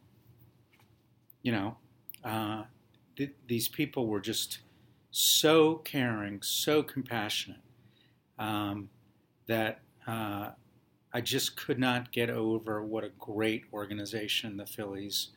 you 1.43 1.53
know, 1.53 1.77
uh, 2.25 2.65
th- 3.17 3.37
these 3.47 3.69
people 3.69 4.09
were 4.09 4.21
just 4.21 4.59
so 5.13 5.77
caring, 5.77 6.43
so 6.43 6.83
compassionate 6.83 7.63
um, 8.41 8.89
that 9.47 9.81
uh, 10.09 10.49
I 11.13 11.21
just 11.21 11.57
could 11.57 11.79
not 11.79 12.11
get 12.11 12.31
over 12.31 12.83
what 12.85 13.05
a 13.05 13.11
great 13.11 13.63
organization 13.73 14.57
the 14.57 14.67
Phillies 14.67 15.29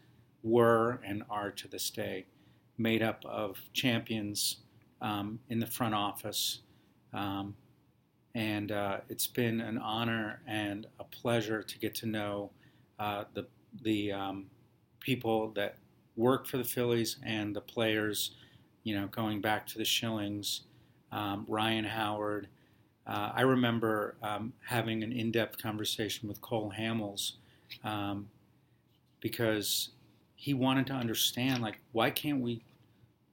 were 0.43 0.99
and 1.05 1.23
are 1.29 1.51
to 1.51 1.67
this 1.67 1.89
day, 1.89 2.25
made 2.77 3.01
up 3.01 3.23
of 3.25 3.59
champions 3.73 4.57
um, 5.01 5.39
in 5.49 5.59
the 5.59 5.67
front 5.67 5.95
office. 5.95 6.59
Um, 7.13 7.55
and 8.33 8.71
uh, 8.71 8.97
it's 9.09 9.27
been 9.27 9.59
an 9.59 9.77
honor 9.77 10.41
and 10.47 10.87
a 10.99 11.03
pleasure 11.03 11.61
to 11.61 11.79
get 11.79 11.93
to 11.95 12.05
know 12.05 12.51
uh, 12.99 13.25
the 13.33 13.47
the 13.83 14.11
um, 14.11 14.45
people 14.99 15.51
that 15.51 15.77
work 16.15 16.45
for 16.45 16.57
the 16.57 16.63
Phillies 16.63 17.17
and 17.25 17.55
the 17.55 17.61
players. 17.61 18.35
You 18.83 18.99
know, 18.99 19.07
going 19.07 19.41
back 19.41 19.67
to 19.67 19.77
the 19.77 19.85
Schillings, 19.85 20.61
um, 21.11 21.45
Ryan 21.47 21.85
Howard. 21.85 22.47
Uh, 23.05 23.31
I 23.35 23.41
remember 23.41 24.15
um, 24.21 24.53
having 24.65 25.03
an 25.03 25.11
in-depth 25.11 25.61
conversation 25.61 26.29
with 26.29 26.39
Cole 26.41 26.71
Hamels 26.77 27.33
um, 27.83 28.29
because 29.19 29.89
he 30.41 30.55
wanted 30.55 30.87
to 30.87 30.93
understand, 30.93 31.61
like, 31.61 31.77
why 31.91 32.09
can't 32.09 32.41
we, 32.41 32.63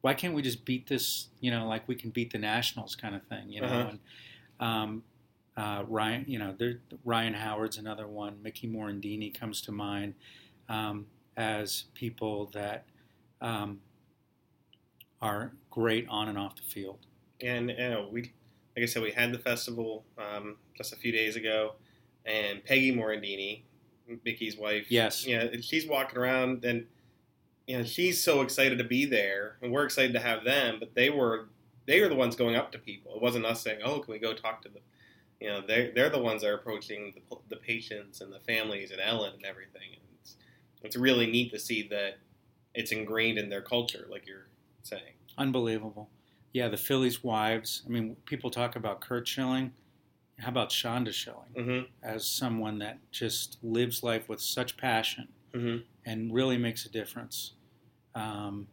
why 0.03 0.13
can't 0.13 0.35
we 0.35 0.43
just 0.43 0.67
beat 0.67 0.87
this, 0.87 1.29
you 1.41 1.51
know, 1.51 1.67
like 1.67 1.89
we 1.89 1.95
can 1.95 2.11
beat 2.11 2.31
the 2.31 2.39
Nationals 2.39 2.95
kind 2.95 3.15
of 3.15 3.23
thing, 3.23 3.49
you 3.49 3.63
know? 3.63 3.67
Uh-huh. 3.67 3.89
And, 3.89 3.99
um, 4.61 5.03
uh, 5.57 5.85
Ryan, 5.89 6.27
you 6.29 6.39
know, 6.39 6.55
there, 6.59 6.81
Ryan 7.07 7.33
Howard's 7.33 7.79
another 7.79 8.07
one. 8.07 8.37
Mickey 8.43 8.69
Morandini 8.69 9.33
comes 9.33 9.63
to 9.63 9.73
mind 9.73 10.17
um, 10.69 11.07
as 11.39 11.85
people 11.95 12.51
that 12.53 12.85
um, 13.41 13.81
are 15.23 15.53
great 15.71 16.07
on 16.11 16.29
and 16.29 16.37
off 16.37 16.57
the 16.57 16.63
field. 16.63 16.99
And 17.41 17.71
you 17.71 17.77
know, 17.89 18.07
we, 18.13 18.33
like 18.77 18.83
I 18.83 18.85
said, 18.85 19.03
we 19.03 19.13
had 19.13 19.33
the 19.33 19.39
festival 19.39 20.05
um, 20.19 20.57
just 20.77 20.93
a 20.93 20.97
few 20.97 21.11
days 21.11 21.37
ago, 21.37 21.73
and 22.27 22.63
Peggy 22.63 22.95
Morandini, 22.95 23.63
Mickey's 24.27 24.59
wife, 24.59 24.91
Yes. 24.91 25.27
yeah, 25.27 25.47
she's 25.63 25.87
walking 25.87 26.19
around 26.19 26.67
and 26.67 26.87
you 27.69 27.79
know 27.79 27.85
she's 27.85 28.23
so 28.23 28.41
excited 28.41 28.79
to 28.79 28.85
be 28.85 29.05
there, 29.07 29.59
and 29.63 29.73
we're 29.73 29.85
excited 29.85 30.15
to 30.15 30.21
have 30.21 30.45
them. 30.45 30.79
But 30.81 30.95
they 30.95 31.11
were 31.11 31.51
they 31.87 32.01
were 32.01 32.09
the 32.09 32.17
ones 32.17 32.35
going 32.35 32.57
up 32.57 32.73
to 32.73 32.79
people. 32.79 33.15
It 33.15 33.23
wasn't 33.23 33.47
us 33.47 33.63
saying, 33.63 33.81
"Oh, 33.85 34.01
can 34.01 34.13
we 34.13 34.19
go 34.19 34.35
talk 34.35 34.63
to 34.63 34.71
them?" 34.71 34.83
You 35.41 35.49
know, 35.49 35.61
they 35.67 35.93
they're 35.95 36.11
the 36.11 36.19
ones 36.19 36.43
that 36.43 36.49
are 36.51 36.55
approaching 36.55 37.15
the, 37.31 37.37
the 37.49 37.57
patients 37.57 38.21
and 38.23 38.33
the 38.33 38.41
families 38.41 38.91
and 38.91 39.01
Ellen 39.01 39.35
and 39.35 39.45
everything. 39.45 39.91
And 39.95 40.03
it's 40.21 40.37
it's 40.83 40.97
really 40.97 41.27
neat 41.31 41.53
to 41.53 41.59
see 41.59 41.87
that 41.89 42.19
it's 42.75 42.93
ingrained 42.93 43.39
in 43.39 43.51
their 43.51 43.63
culture, 43.63 44.07
like 44.11 44.27
you're 44.27 44.49
saying. 44.83 45.15
Unbelievable. 45.37 46.11
Yeah, 46.53 46.69
the 46.69 46.77
Phillies' 46.79 47.23
wives. 47.23 47.83
I 47.87 47.91
mean, 47.91 48.17
people 48.25 48.51
talk 48.51 48.77
about 48.77 49.01
Curt 49.01 49.29
Schilling. 49.29 49.73
How 50.39 50.51
about 50.51 50.71
Shonda 50.71 51.13
Schilling 51.13 51.53
hmm 51.55 51.81
as 52.03 52.29
someone 52.29 52.79
that 52.79 52.99
just 53.11 53.59
lives 53.63 54.03
life 54.03 54.29
with 54.29 54.41
such 54.41 54.77
passion 54.77 55.29
hmm 55.53 55.79
and 56.07 56.33
really 56.33 56.57
makes 56.57 56.87
a 56.87 56.89
difference? 56.91 57.55
Um, 58.19 58.67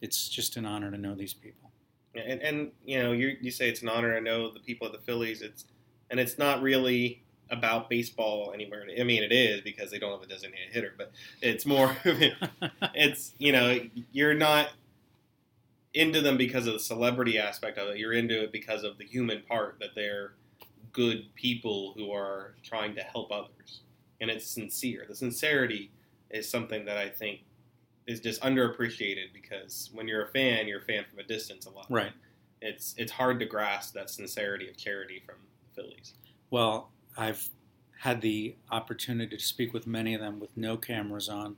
it's 0.00 0.28
just 0.28 0.56
an 0.56 0.64
honor 0.64 0.90
to 0.90 0.96
know 0.96 1.14
these 1.14 1.34
people. 1.34 1.70
And, 2.14 2.40
and 2.40 2.72
you 2.84 3.02
know, 3.02 3.12
you 3.12 3.36
you 3.40 3.50
say 3.50 3.68
it's 3.68 3.82
an 3.82 3.88
honor 3.88 4.14
to 4.14 4.20
know 4.20 4.52
the 4.52 4.60
people 4.60 4.86
at 4.86 4.92
the 4.92 4.98
Phillies. 4.98 5.42
It's 5.42 5.64
and 6.10 6.18
it's 6.18 6.38
not 6.38 6.62
really 6.62 7.22
about 7.50 7.90
baseball 7.90 8.52
anywhere. 8.54 8.86
I 8.98 9.02
mean, 9.02 9.22
it 9.22 9.32
is 9.32 9.60
because 9.60 9.90
they 9.90 9.98
don't 9.98 10.12
have 10.12 10.22
a 10.22 10.26
designated 10.26 10.72
hitter, 10.72 10.94
but 10.96 11.12
it's 11.42 11.66
more. 11.66 11.96
it's 12.94 13.34
you 13.38 13.52
know, 13.52 13.80
you're 14.12 14.34
not 14.34 14.70
into 15.92 16.20
them 16.20 16.36
because 16.36 16.66
of 16.66 16.74
the 16.74 16.80
celebrity 16.80 17.38
aspect 17.38 17.78
of 17.78 17.88
it. 17.88 17.98
You're 17.98 18.12
into 18.12 18.42
it 18.42 18.52
because 18.52 18.84
of 18.84 18.98
the 18.98 19.04
human 19.04 19.42
part 19.48 19.78
that 19.80 19.90
they're 19.94 20.34
good 20.92 21.34
people 21.34 21.92
who 21.96 22.12
are 22.12 22.54
trying 22.62 22.94
to 22.96 23.02
help 23.02 23.30
others, 23.30 23.82
and 24.20 24.30
it's 24.30 24.46
sincere. 24.46 25.04
The 25.08 25.14
sincerity 25.14 25.90
is 26.30 26.48
something 26.48 26.84
that 26.84 26.96
I 26.96 27.08
think 27.08 27.40
is 28.10 28.20
just 28.20 28.42
underappreciated 28.42 29.32
because 29.32 29.88
when 29.94 30.08
you're 30.08 30.24
a 30.24 30.28
fan, 30.28 30.66
you're 30.66 30.80
a 30.80 30.84
fan 30.84 31.04
from 31.08 31.20
a 31.20 31.22
distance 31.22 31.66
a 31.66 31.70
lot 31.70 31.86
right. 31.88 32.12
it's 32.60 32.94
it's 32.98 33.12
hard 33.12 33.38
to 33.38 33.46
grasp 33.46 33.94
that 33.94 34.10
sincerity 34.10 34.68
of 34.68 34.76
charity 34.76 35.22
from 35.24 35.36
the 35.62 35.82
Phillies. 35.82 36.14
Well, 36.50 36.90
I've 37.16 37.48
had 38.00 38.20
the 38.20 38.56
opportunity 38.70 39.36
to 39.36 39.42
speak 39.42 39.72
with 39.72 39.86
many 39.86 40.14
of 40.14 40.20
them 40.20 40.40
with 40.40 40.56
no 40.56 40.76
cameras 40.76 41.28
on, 41.28 41.56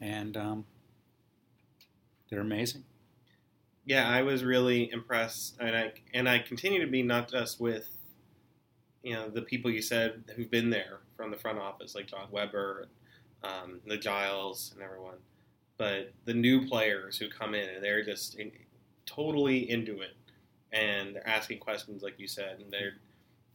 and 0.00 0.36
um, 0.36 0.64
they're 2.28 2.40
amazing. 2.40 2.84
Yeah, 3.84 4.08
I 4.08 4.22
was 4.22 4.42
really 4.42 4.90
impressed, 4.90 5.56
and 5.60 5.76
I 5.76 5.92
and 6.12 6.28
I 6.28 6.40
continue 6.40 6.80
to 6.84 6.90
be 6.90 7.04
not 7.04 7.30
just 7.30 7.60
with 7.60 7.88
you 9.04 9.14
know 9.14 9.28
the 9.28 9.42
people 9.42 9.70
you 9.70 9.80
said 9.80 10.24
who've 10.34 10.50
been 10.50 10.70
there 10.70 10.98
from 11.16 11.30
the 11.30 11.36
front 11.36 11.58
office, 11.58 11.94
like 11.94 12.08
John 12.08 12.26
Weber, 12.32 12.88
um, 13.44 13.80
the 13.86 13.96
Giles, 13.96 14.72
and 14.74 14.82
everyone, 14.82 15.18
but 15.78 16.12
the 16.24 16.34
new 16.34 16.66
players 16.66 17.16
who 17.18 17.28
come 17.28 17.54
in 17.54 17.68
and 17.68 17.82
they're 17.82 18.04
just 18.04 18.34
in, 18.36 18.52
totally 19.06 19.70
into 19.70 20.00
it, 20.00 20.16
and 20.72 21.14
they're 21.16 21.26
asking 21.28 21.58
questions 21.60 22.02
like 22.02 22.18
you 22.18 22.28
said, 22.28 22.60
and 22.60 22.70
they're 22.70 22.94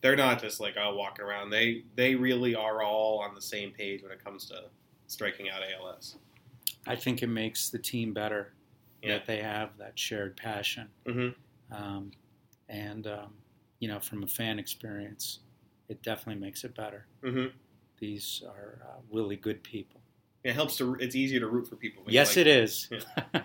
they're 0.02 0.16
not 0.16 0.42
just 0.42 0.60
like 0.60 0.76
oh 0.80 0.96
walking 0.96 1.24
around. 1.26 1.50
They 1.52 1.84
they 1.96 2.16
really 2.16 2.56
are 2.56 2.82
all 2.82 3.20
on 3.20 3.36
the 3.36 3.42
same 3.42 3.72
page 3.72 4.02
when 4.04 4.12
it 4.12 4.24
comes 4.24 4.46
to 4.48 4.66
striking 5.08 5.50
out 5.50 5.62
ALS. 5.64 6.16
I 6.88 6.96
think 6.96 7.22
it 7.24 7.28
makes 7.28 7.70
the 7.70 7.80
team 7.80 8.14
better 8.14 8.54
Yeah. 9.02 9.18
that 9.18 9.26
they 9.26 9.42
have 9.42 9.78
that 9.78 9.98
shared 9.98 10.36
passion. 10.36 10.90
hmm 11.06 11.30
Um, 11.72 12.12
and, 12.70 13.08
um, 13.08 13.34
you 13.80 13.88
know, 13.88 14.00
from 14.00 14.24
a 14.24 14.28
fan 14.28 14.60
experience, 14.60 15.40
it 15.88 16.02
definitely 16.02 16.42
makes 16.42 16.64
it 16.66 16.76
better. 16.76 17.06
hmm 17.24 17.48
These 18.00 18.44
are 18.46 18.80
uh, 18.86 19.00
really 19.12 19.36
good 19.38 19.64
people. 19.64 20.02
It 20.44 20.56
helps 20.56 20.76
to. 20.78 20.96
It's 20.96 21.16
easier 21.16 21.40
to 21.40 21.48
root 21.48 21.68
for 21.68 21.76
people. 21.78 22.04
Yes, 22.08 22.32
like 22.32 22.38
it 22.38 22.48
is. 22.48 22.90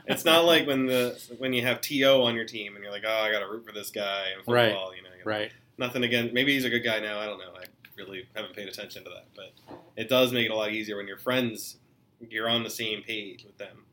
It's 0.06 0.24
not 0.24 0.44
like 0.44 0.66
when 0.66 0.87
the 0.87 1.20
when 1.38 1.52
you 1.52 1.62
have 1.62 1.80
To 1.82 2.22
on 2.24 2.34
your 2.34 2.44
team 2.44 2.74
and 2.74 2.82
you're 2.82 2.92
like, 2.92 3.04
oh, 3.06 3.11
I 3.11 3.30
got 3.30 3.40
to 3.40 3.46
root 3.46 3.64
for 3.64 3.72
this 3.72 3.90
guy 3.90 4.28
in 4.32 4.52
Right. 4.52 4.70
You 4.70 4.74
know, 4.74 4.90
you 5.16 5.24
right. 5.24 5.52
nothing 5.76 6.02
again. 6.02 6.30
Maybe 6.32 6.54
he's 6.54 6.64
a 6.64 6.70
good 6.70 6.82
guy 6.82 6.98
now. 6.98 7.20
I 7.20 7.26
don't 7.26 7.38
know. 7.38 7.52
I 7.54 7.64
really 7.96 8.26
haven't 8.34 8.54
paid 8.56 8.68
attention 8.68 9.04
to 9.04 9.11
that, 9.11 9.26
but 9.37 9.52
it 9.96 10.08
does 10.08 10.32
make 10.32 10.46
it 10.46 10.50
a 10.50 10.56
lot 10.56 10.72
easier 10.72 10.96
when 10.96 11.06
you're 11.06 11.18
friends. 11.18 11.76
You're 12.20 12.48
on 12.48 12.64
the 12.64 12.70
same 12.70 13.02
page 13.02 13.44
with 13.44 13.58
them. 13.58 13.84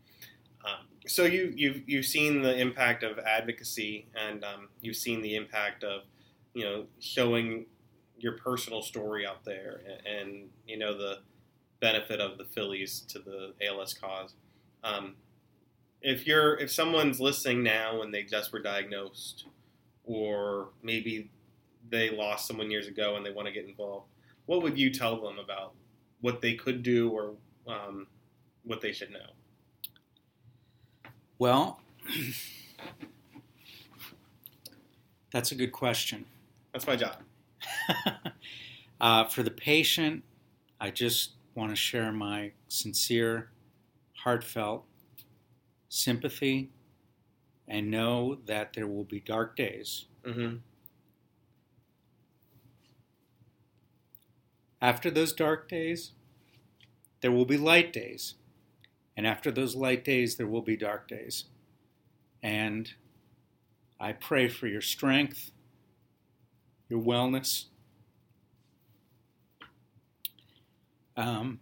Um, 0.65 0.87
so 1.05 1.25
you 1.25 1.53
you've 1.55 1.87
you've 1.87 2.05
seen 2.05 2.41
the 2.41 2.57
impact 2.57 3.03
of 3.03 3.19
advocacy, 3.19 4.07
and 4.15 4.43
um, 4.43 4.69
you've 4.81 4.95
seen 4.95 5.21
the 5.21 5.35
impact 5.35 5.83
of 5.83 6.01
you 6.53 6.63
know 6.63 6.85
showing 6.99 7.65
your 8.17 8.37
personal 8.37 8.81
story 8.81 9.27
out 9.27 9.43
there, 9.43 9.81
and, 9.85 10.17
and 10.17 10.49
you 10.65 10.77
know 10.77 10.97
the 10.97 11.19
benefit 11.79 12.19
of 12.19 12.37
the 12.37 12.45
Phillies 12.45 13.01
to 13.09 13.19
the 13.19 13.53
ALS 13.65 13.93
cause. 13.93 14.33
Um, 14.83 15.15
if 16.01 16.27
you're 16.27 16.55
if 16.59 16.71
someone's 16.71 17.19
listening 17.19 17.63
now 17.63 18.01
and 18.01 18.13
they 18.13 18.23
just 18.23 18.53
were 18.53 18.61
diagnosed, 18.61 19.45
or 20.03 20.69
maybe 20.83 21.31
they 21.89 22.09
lost 22.09 22.47
someone 22.47 22.71
years 22.71 22.87
ago 22.87 23.15
and 23.15 23.25
they 23.25 23.31
want 23.31 23.47
to 23.47 23.53
get 23.53 23.65
involved, 23.65 24.07
what 24.45 24.61
would 24.61 24.77
you 24.77 24.91
tell 24.91 25.21
them 25.21 25.39
about 25.39 25.73
what 26.21 26.41
they 26.41 26.53
could 26.53 26.83
do 26.83 27.09
or 27.09 27.33
um, 27.67 28.07
what 28.63 28.81
they 28.81 28.91
should 28.91 29.11
know? 29.11 29.19
Well, 31.37 31.79
that's 35.31 35.51
a 35.51 35.55
good 35.55 35.71
question. 35.71 36.25
That's 36.71 36.87
my 36.87 36.95
job. 36.95 37.17
uh, 39.01 39.25
for 39.25 39.43
the 39.43 39.51
patient, 39.51 40.23
I 40.79 40.91
just 40.91 41.34
want 41.55 41.71
to 41.71 41.75
share 41.75 42.11
my 42.11 42.51
sincere, 42.67 43.49
heartfelt 44.23 44.85
sympathy 45.89 46.69
and 47.67 47.89
know 47.89 48.37
that 48.45 48.73
there 48.73 48.87
will 48.87 49.03
be 49.03 49.19
dark 49.19 49.55
days. 49.55 50.05
hmm 50.23 50.55
After 54.81 55.09
those 55.09 55.33
dark 55.33 55.67
days, 55.67 56.11
there 57.21 57.31
will 57.31 57.45
be 57.45 57.57
light 57.57 57.91
days. 57.91 58.35
And 59.17 59.25
after 59.25 59.49
those 59.49 59.75
light 59.75 60.03
days, 60.03 60.35
there 60.35 60.45
will 60.45 60.61
be 60.61 60.77
dark 60.77 61.07
days. 61.07 61.45
And 62.43 62.93
I 63.99 64.11
pray 64.11 64.47
for 64.47 64.67
your 64.67 64.81
strength, 64.81 65.51
your 66.89 67.01
wellness. 67.01 67.65
Um, 71.17 71.59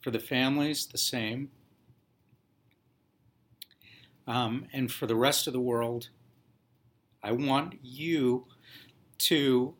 for 0.00 0.10
the 0.10 0.20
families, 0.20 0.86
the 0.86 0.98
same. 0.98 1.50
Um, 4.26 4.66
and 4.72 4.90
for 4.90 5.06
the 5.06 5.16
rest 5.16 5.46
of 5.46 5.52
the 5.52 5.60
world, 5.60 6.08
I 7.22 7.32
want 7.32 7.78
you 7.82 8.46
to 9.18 9.74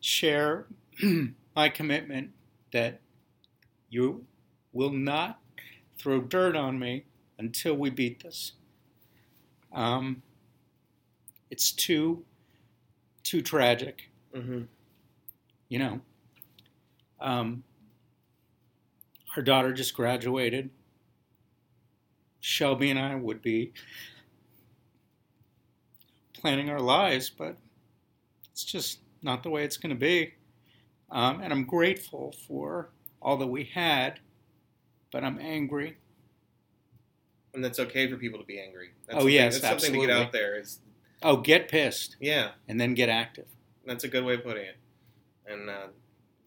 share 0.00 0.66
my 1.56 1.68
commitment 1.68 2.30
that 2.72 3.00
you 3.90 4.24
will 4.72 4.90
not 4.90 5.40
throw 5.98 6.20
dirt 6.20 6.56
on 6.56 6.78
me 6.78 7.04
until 7.38 7.74
we 7.74 7.90
beat 7.90 8.22
this. 8.22 8.52
Um, 9.72 10.22
it's 11.50 11.72
too 11.72 12.24
too 13.22 13.42
tragic, 13.42 14.10
hmm 14.34 14.62
you 15.68 15.78
know. 15.78 16.00
Um, 17.20 17.64
our 19.36 19.42
daughter 19.42 19.72
just 19.72 19.94
graduated. 19.94 20.70
Shelby 22.40 22.90
and 22.90 22.98
I 22.98 23.14
would 23.14 23.42
be 23.42 23.72
planning 26.32 26.70
our 26.70 26.80
lives, 26.80 27.30
but 27.30 27.56
it's 28.52 28.64
just 28.64 29.00
not 29.22 29.42
the 29.42 29.50
way 29.50 29.64
it's 29.64 29.76
going 29.76 29.94
to 29.94 29.98
be. 30.00 30.34
Um, 31.10 31.40
and 31.40 31.52
I'm 31.52 31.64
grateful 31.64 32.34
for 32.46 32.90
all 33.20 33.36
that 33.38 33.46
we 33.46 33.64
had, 33.64 34.20
but 35.10 35.24
I'm 35.24 35.38
angry. 35.40 35.96
And 37.54 37.64
that's 37.64 37.78
okay 37.80 38.08
for 38.08 38.16
people 38.16 38.38
to 38.38 38.44
be 38.44 38.60
angry. 38.60 38.90
That's 39.06 39.22
Oh, 39.22 39.26
yes, 39.26 39.60
that's 39.60 39.82
something 39.82 40.00
to 40.00 40.06
get 40.06 40.16
out 40.16 40.32
there. 40.32 40.60
Is 40.60 40.80
Oh, 41.22 41.38
get 41.38 41.68
pissed 41.68 42.16
yeah, 42.20 42.50
and 42.68 42.80
then 42.80 42.94
get 42.94 43.08
active. 43.08 43.46
that's 43.84 44.04
a 44.04 44.08
good 44.08 44.24
way 44.24 44.34
of 44.34 44.44
putting 44.44 44.64
it. 44.64 44.76
And 45.46 45.68
uh, 45.68 45.86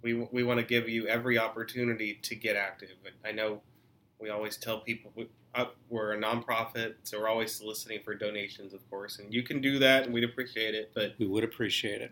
we 0.02 0.14
we 0.32 0.44
want 0.44 0.60
to 0.60 0.66
give 0.66 0.90
you 0.90 1.08
every 1.08 1.38
opportunity 1.38 2.20
to 2.24 2.36
get 2.36 2.56
active. 2.56 2.90
I 3.26 3.32
know 3.32 3.62
we 4.20 4.30
always 4.30 4.58
tell 4.58 4.80
people 4.82 5.12
we, 5.16 5.28
uh, 5.56 5.66
we're 5.90 6.14
a 6.14 6.18
nonprofit, 6.18 6.96
so 7.04 7.20
we're 7.20 7.28
always 7.28 7.54
soliciting 7.54 8.02
for 8.04 8.14
donations, 8.16 8.74
of 8.74 8.88
course, 8.90 9.20
and 9.20 9.34
you 9.34 9.44
can 9.44 9.62
do 9.62 9.80
that, 9.80 10.04
and 10.04 10.14
we'd 10.14 10.24
appreciate 10.24 10.76
it. 10.76 10.92
But 10.94 11.16
We 11.20 11.28
would 11.28 11.44
appreciate 11.44 12.02
it. 12.02 12.12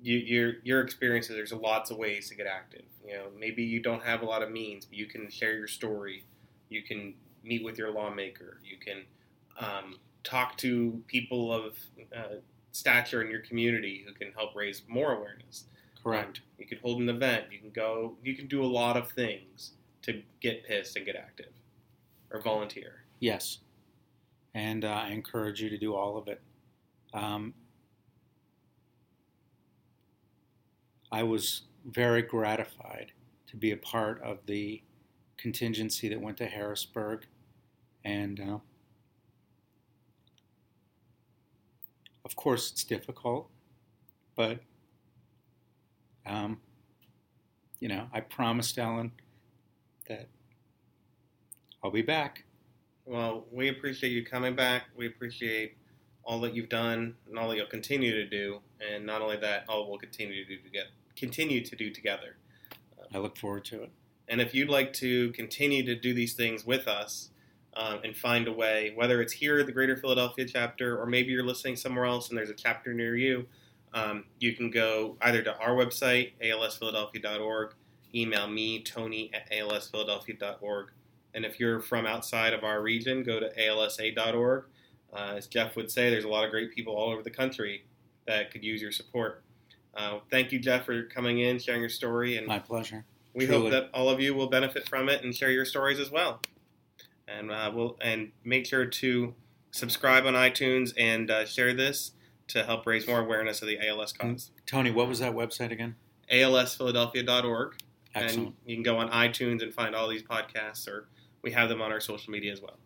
you, 0.00 0.16
your 0.18 0.52
your 0.64 0.80
experiences, 0.80 1.34
there's 1.36 1.52
lots 1.52 1.90
of 1.90 1.96
ways 1.98 2.28
to 2.28 2.34
get 2.34 2.46
active. 2.46 2.84
You 3.06 3.14
know, 3.14 3.26
maybe 3.38 3.62
you 3.62 3.80
don't 3.80 4.02
have 4.02 4.22
a 4.22 4.24
lot 4.26 4.42
of 4.42 4.50
means, 4.50 4.84
but 4.84 4.96
you 4.96 5.06
can 5.06 5.30
share 5.30 5.54
your 5.56 5.66
story. 5.68 6.24
You 6.68 6.82
can 6.82 7.14
meet 7.42 7.64
with 7.64 7.78
your 7.78 7.90
lawmaker. 7.90 8.60
You 8.62 8.76
can 8.76 9.04
um, 9.58 9.98
talk 10.24 10.56
to 10.58 11.02
people 11.06 11.52
of 11.52 11.76
uh, 12.16 12.36
stature 12.72 13.22
in 13.22 13.30
your 13.30 13.40
community 13.40 14.04
who 14.06 14.12
can 14.12 14.32
help 14.32 14.54
raise 14.54 14.82
more 14.86 15.12
awareness. 15.12 15.64
Correct. 16.02 16.40
You 16.58 16.66
can 16.66 16.78
hold 16.78 17.00
an 17.00 17.08
event. 17.08 17.44
You 17.50 17.58
can 17.58 17.70
go. 17.70 18.16
You 18.22 18.34
can 18.34 18.46
do 18.46 18.62
a 18.62 18.66
lot 18.66 18.96
of 18.96 19.10
things 19.10 19.72
to 20.02 20.22
get 20.40 20.64
pissed 20.64 20.96
and 20.96 21.04
get 21.04 21.16
active, 21.16 21.52
or 22.30 22.40
volunteer. 22.40 23.04
Yes. 23.20 23.58
And 24.54 24.84
uh, 24.84 24.88
I 24.88 25.08
encourage 25.08 25.60
you 25.60 25.68
to 25.68 25.78
do 25.78 25.94
all 25.94 26.16
of 26.16 26.28
it. 26.28 26.40
Um, 27.12 27.54
I 31.10 31.22
was 31.22 31.62
very 31.84 32.22
gratified 32.22 33.12
to 33.48 33.56
be 33.56 33.72
a 33.72 33.76
part 33.76 34.22
of 34.22 34.38
the 34.46 34.82
contingency 35.36 36.08
that 36.08 36.20
went 36.20 36.36
to 36.38 36.46
Harrisburg. 36.46 37.26
And 38.04 38.40
uh, 38.40 38.58
of 42.24 42.36
course, 42.36 42.70
it's 42.70 42.84
difficult, 42.84 43.48
but 44.36 44.60
um, 46.28 46.60
you 47.80 47.88
know, 47.88 48.06
I 48.12 48.20
promised 48.20 48.78
Ellen 48.78 49.12
that 50.08 50.28
I'll 51.82 51.90
be 51.90 52.02
back. 52.02 52.44
Well, 53.04 53.46
we 53.50 53.68
appreciate 53.68 54.10
you 54.10 54.24
coming 54.24 54.54
back. 54.54 54.84
We 54.96 55.06
appreciate 55.06 55.76
all 56.24 56.40
that 56.40 56.54
you've 56.54 56.68
done 56.68 57.14
and 57.26 57.38
all 57.38 57.48
that 57.48 57.56
you'll 57.56 57.66
continue 57.66 58.12
to 58.12 58.26
do, 58.26 58.60
and 58.86 59.06
not 59.06 59.22
only 59.22 59.36
that, 59.38 59.64
all 59.68 59.88
we'll 59.88 59.98
continue 59.98 60.44
to 60.44 60.56
do 60.56 60.62
together. 60.62 60.90
Continue 61.16 61.64
to 61.64 61.76
do 61.76 61.90
together. 61.90 62.36
I 63.14 63.18
look 63.18 63.36
forward 63.36 63.64
to 63.66 63.82
it. 63.84 63.90
And 64.28 64.40
if 64.40 64.54
you'd 64.54 64.68
like 64.68 64.92
to 64.94 65.30
continue 65.32 65.82
to 65.84 65.94
do 65.94 66.12
these 66.12 66.34
things 66.34 66.66
with 66.66 66.86
us 66.86 67.30
um, 67.74 68.00
and 68.04 68.14
find 68.14 68.46
a 68.46 68.52
way, 68.52 68.92
whether 68.94 69.22
it's 69.22 69.32
here 69.32 69.58
at 69.58 69.66
the 69.66 69.72
Greater 69.72 69.96
Philadelphia 69.96 70.44
chapter 70.44 71.00
or 71.00 71.06
maybe 71.06 71.32
you're 71.32 71.44
listening 71.44 71.76
somewhere 71.76 72.04
else 72.04 72.28
and 72.28 72.36
there's 72.36 72.50
a 72.50 72.54
chapter 72.54 72.92
near 72.92 73.16
you, 73.16 73.46
um, 73.94 74.24
you 74.38 74.54
can 74.54 74.70
go 74.70 75.16
either 75.22 75.42
to 75.42 75.56
our 75.58 75.70
website, 75.70 76.32
alsphiladelphia.org, 76.42 77.74
email 78.14 78.46
me, 78.48 78.82
Tony 78.82 79.30
at 79.34 79.50
alsphiladelphia.org. 79.50 80.90
And 81.34 81.44
if 81.44 81.60
you're 81.60 81.80
from 81.80 82.06
outside 82.06 82.52
of 82.52 82.64
our 82.64 82.82
region, 82.82 83.22
go 83.22 83.38
to 83.40 83.50
alsa.org. 83.58 84.64
Uh, 85.12 85.34
as 85.36 85.46
Jeff 85.46 85.76
would 85.76 85.90
say, 85.90 86.10
there's 86.10 86.24
a 86.24 86.28
lot 86.28 86.44
of 86.44 86.50
great 86.50 86.74
people 86.74 86.94
all 86.94 87.10
over 87.10 87.22
the 87.22 87.30
country 87.30 87.84
that 88.26 88.50
could 88.50 88.64
use 88.64 88.82
your 88.82 88.92
support. 88.92 89.42
Uh, 89.94 90.18
thank 90.30 90.52
you, 90.52 90.58
Jeff, 90.58 90.84
for 90.84 91.04
coming 91.04 91.40
in, 91.40 91.58
sharing 91.58 91.80
your 91.80 91.88
story, 91.88 92.36
and 92.36 92.46
My 92.46 92.58
pleasure. 92.58 93.04
we 93.34 93.46
Truly. 93.46 93.62
hope 93.62 93.70
that 93.72 93.90
all 93.94 94.08
of 94.10 94.20
you 94.20 94.34
will 94.34 94.48
benefit 94.48 94.88
from 94.88 95.08
it 95.08 95.24
and 95.24 95.34
share 95.34 95.50
your 95.50 95.64
stories 95.64 95.98
as 95.98 96.10
well. 96.10 96.40
And 97.26 97.50
uh, 97.50 97.70
we'll 97.74 97.96
and 98.00 98.32
make 98.44 98.64
sure 98.66 98.86
to 98.86 99.34
subscribe 99.70 100.24
on 100.24 100.34
iTunes 100.34 100.92
and 100.96 101.30
uh, 101.30 101.44
share 101.46 101.74
this 101.74 102.12
to 102.48 102.64
help 102.64 102.86
raise 102.86 103.06
more 103.06 103.20
awareness 103.20 103.62
of 103.62 103.68
the 103.68 103.78
ALS 103.86 104.12
mm. 104.12 104.18
cause. 104.18 104.50
Tony, 104.66 104.90
what 104.90 105.08
was 105.08 105.20
that 105.20 105.34
website 105.34 105.70
again? 105.70 105.94
ALSPhiladelphia.org, 106.32 107.74
and 108.14 108.24
Excellent. 108.24 108.54
you 108.66 108.76
can 108.76 108.82
go 108.82 108.98
on 108.98 109.10
iTunes 109.10 109.62
and 109.62 109.72
find 109.72 109.94
all 109.94 110.08
these 110.08 110.22
podcasts, 110.22 110.88
or 110.88 111.08
we 111.42 111.52
have 111.52 111.68
them 111.68 111.80
on 111.80 111.90
our 111.90 112.00
social 112.00 112.32
media 112.32 112.52
as 112.52 112.60
well. 112.60 112.78